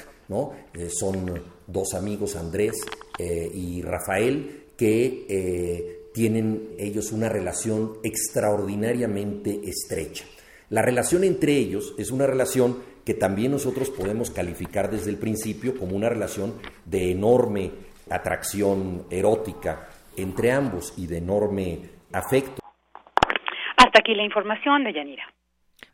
[0.74, 2.76] Eh, son dos amigos, Andrés
[3.20, 10.26] y Rafael, que tienen ellos una relación extraordinariamente estrecha.
[10.70, 12.78] La relación entre ellos es una relación
[13.12, 16.54] que también nosotros podemos calificar desde el principio como una relación
[16.86, 17.72] de enorme
[18.10, 21.80] atracción erótica entre ambos y de enorme
[22.14, 22.62] afecto.
[23.76, 25.24] Hasta aquí la información de Yanira.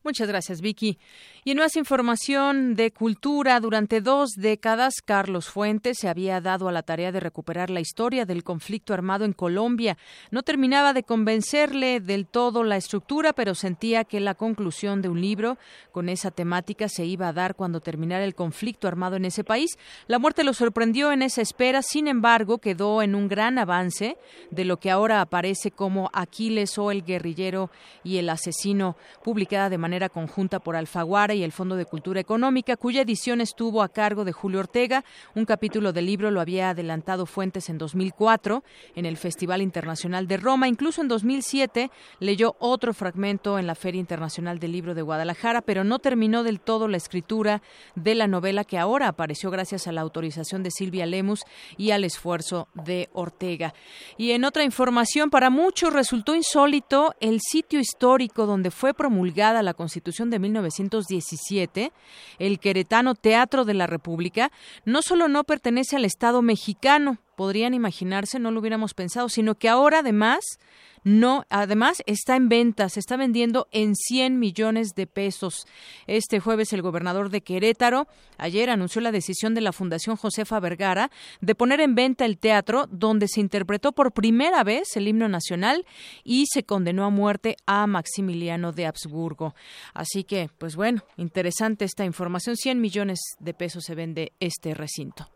[0.08, 0.98] Muchas gracias, Vicky.
[1.44, 6.72] Y en más información de cultura, durante dos décadas, Carlos Fuentes se había dado a
[6.72, 9.98] la tarea de recuperar la historia del conflicto armado en Colombia.
[10.32, 15.20] No terminaba de convencerle del todo la estructura, pero sentía que la conclusión de un
[15.20, 15.58] libro
[15.92, 19.78] con esa temática se iba a dar cuando terminara el conflicto armado en ese país.
[20.08, 24.16] La muerte lo sorprendió en esa espera, sin embargo, quedó en un gran avance
[24.52, 27.72] de lo que ahora aparece como Aquiles o el guerrillero
[28.06, 32.78] y el asesino, publicada de manera conjunta por Alfaguara y el Fondo de Cultura Económica,
[32.78, 35.04] cuya edición estuvo a cargo de Julio Ortega.
[35.36, 38.64] Un capítulo del libro lo había adelantado Fuentes en 2004
[38.96, 40.68] en el Festival Internacional de Roma.
[40.68, 41.90] Incluso en 2007
[42.20, 46.60] leyó otro fragmento en la Feria Internacional del Libro de Guadalajara, pero no terminó del
[46.60, 47.62] todo la escritura
[47.96, 51.44] de la novela que ahora apareció gracias a la autorización de Silvia Lemus
[51.78, 53.74] y al esfuerzo de Ortega.
[54.18, 59.74] Y en otra información, para muchos resultó insólito el sitio histórico donde fue promulgada la
[59.78, 61.94] Constitución de 1917
[62.40, 64.52] el queretano Teatro de la República,
[64.84, 69.70] no solo no pertenece al Estado mexicano, podrían imaginarse, no lo hubiéramos pensado, sino que
[69.70, 70.58] ahora además
[71.04, 75.68] no, además está en venta, se está vendiendo en 100 millones de pesos.
[76.08, 78.08] Este jueves el gobernador de Querétaro
[78.40, 82.88] ayer anunció la decisión de la Fundación Josefa Vergara de poner en venta el teatro
[82.90, 85.86] donde se interpretó por primera vez el himno nacional
[86.24, 89.54] y se condenó a muerte a Maximiliano de Habsburgo.
[89.94, 92.58] Así que, pues bueno, interesante esta información.
[92.58, 95.30] 100 millones de pesos se vende este recinto.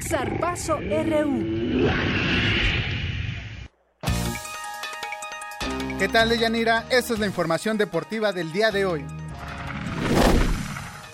[0.00, 1.88] Zarpazo RU.
[5.98, 6.84] ¿Qué tal, Deyanira?
[6.90, 9.04] Esta es la información deportiva del día de hoy.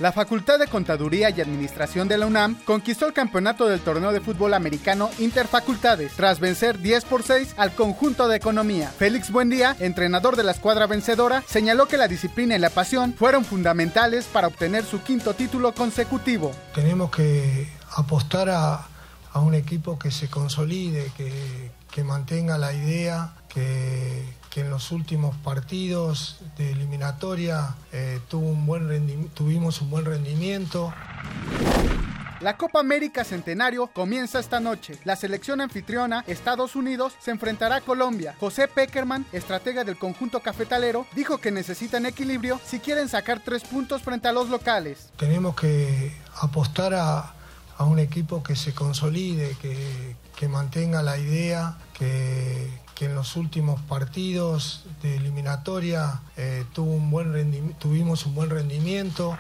[0.01, 4.21] La Facultad de Contaduría y Administración de la UNAM conquistó el campeonato del torneo de
[4.21, 8.89] fútbol americano Interfacultades tras vencer 10 por 6 al conjunto de economía.
[8.89, 13.45] Félix Buendía, entrenador de la escuadra vencedora, señaló que la disciplina y la pasión fueron
[13.45, 16.51] fundamentales para obtener su quinto título consecutivo.
[16.75, 18.89] Tenemos que apostar a,
[19.35, 25.35] un equipo que se consolide, que, que mantenga la idea, que que en los últimos
[25.37, 30.93] partidos de eliminatoria eh, tuvo un buen tuvimos un buen rendimiento.
[32.41, 34.99] La Copa América Centenario comienza esta noche.
[35.05, 38.35] La selección anfitriona, Estados Unidos, se enfrentará a Colombia.
[38.41, 44.03] José Peckerman, estratega del conjunto cafetalero, dijo que necesitan equilibrio si quieren sacar tres puntos
[44.03, 45.09] frente a los locales.
[45.17, 47.33] Tenemos que apostar a,
[47.81, 54.85] un equipo que se consolide, que, que mantenga la idea, que, en los últimos partidos
[55.03, 59.37] de eliminatoria eh, tuvimos un buen rendimiento.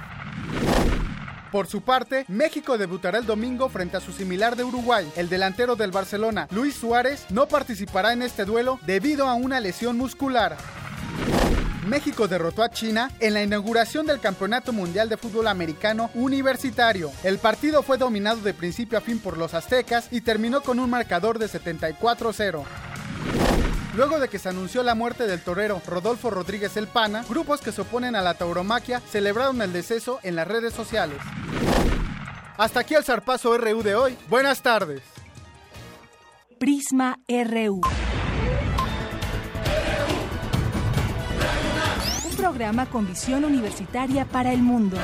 [1.52, 5.08] Por su parte, México debutará el domingo frente a su similar de Uruguay.
[5.14, 9.96] El delantero del Barcelona, Luis Suárez, no participará en este duelo debido a una lesión
[9.96, 10.56] muscular.
[11.86, 17.10] México derrotó a China en la inauguración del Campeonato Mundial de Fútbol Americano Universitario.
[17.24, 20.88] El partido fue dominado de principio a fin por los aztecas y terminó con un
[20.88, 22.64] marcador de 74-0.
[23.96, 27.72] Luego de que se anunció la muerte del torero Rodolfo Rodríguez El Pana, grupos que
[27.72, 31.18] se oponen a la tauromaquia celebraron el deceso en las redes sociales.
[32.56, 34.16] Hasta aquí el zarpazo RU de hoy.
[34.28, 35.02] Buenas tardes.
[36.58, 37.80] Prisma RU.
[42.62, 44.96] Programa con visión universitaria para el mundo.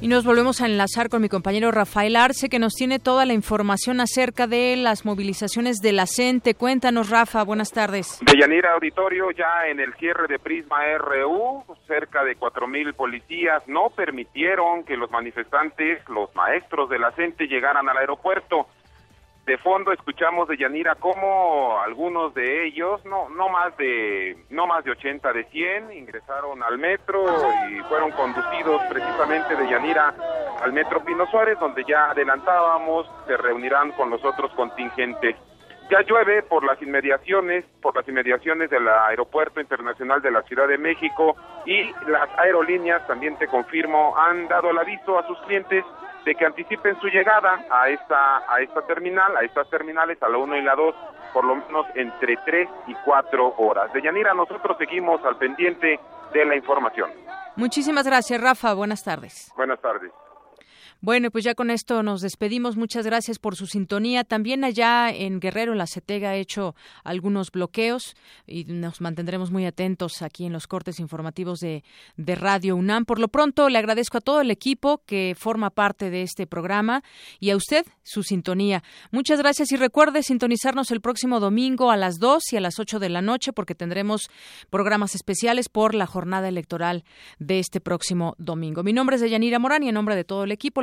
[0.00, 3.34] Y nos volvemos a enlazar con mi compañero Rafael Arce, que nos tiene toda la
[3.34, 6.54] información acerca de las movilizaciones de la CENTE.
[6.54, 8.18] Cuéntanos, Rafa, buenas tardes.
[8.22, 13.62] De Yanira Auditorio, ya en el cierre de Prisma RU, cerca de cuatro mil policías
[13.66, 18.68] no permitieron que los manifestantes, los maestros de la CENTE, llegaran al aeropuerto
[19.48, 24.84] de fondo escuchamos de Yanira cómo algunos de ellos, no no más de no más
[24.84, 27.24] de 80 de 100 ingresaron al metro
[27.70, 30.14] y fueron conducidos precisamente de Yanira
[30.62, 35.34] al metro Pino Suárez donde ya adelantábamos se reunirán con los otros contingentes.
[35.90, 40.76] Ya llueve por las inmediaciones, por las inmediaciones del Aeropuerto Internacional de la Ciudad de
[40.76, 41.34] México
[41.64, 45.82] y las aerolíneas, también te confirmo, han dado el aviso a sus clientes
[46.24, 50.38] de que anticipen su llegada a esta, a esta terminal, a estas terminales, a la
[50.38, 50.94] 1 y la 2,
[51.32, 53.92] por lo menos entre 3 y 4 horas.
[53.92, 55.98] De Yanira, nosotros seguimos al pendiente
[56.32, 57.10] de la información.
[57.56, 58.74] Muchísimas gracias, Rafa.
[58.74, 59.52] Buenas tardes.
[59.56, 60.12] Buenas tardes.
[61.00, 62.76] Bueno, pues ya con esto nos despedimos.
[62.76, 64.24] Muchas gracias por su sintonía.
[64.24, 66.74] También allá en Guerrero, la CETEGA, ha hecho
[67.04, 68.16] algunos bloqueos
[68.48, 71.84] y nos mantendremos muy atentos aquí en los cortes informativos de,
[72.16, 73.04] de Radio UNAM.
[73.04, 77.04] Por lo pronto, le agradezco a todo el equipo que forma parte de este programa
[77.38, 78.82] y a usted su sintonía.
[79.12, 82.98] Muchas gracias y recuerde sintonizarnos el próximo domingo a las 2 y a las 8
[82.98, 84.30] de la noche porque tendremos
[84.68, 87.04] programas especiales por la jornada electoral
[87.38, 88.82] de este próximo domingo.
[88.82, 90.82] Mi nombre es Deyanira Morán y en nombre de todo el equipo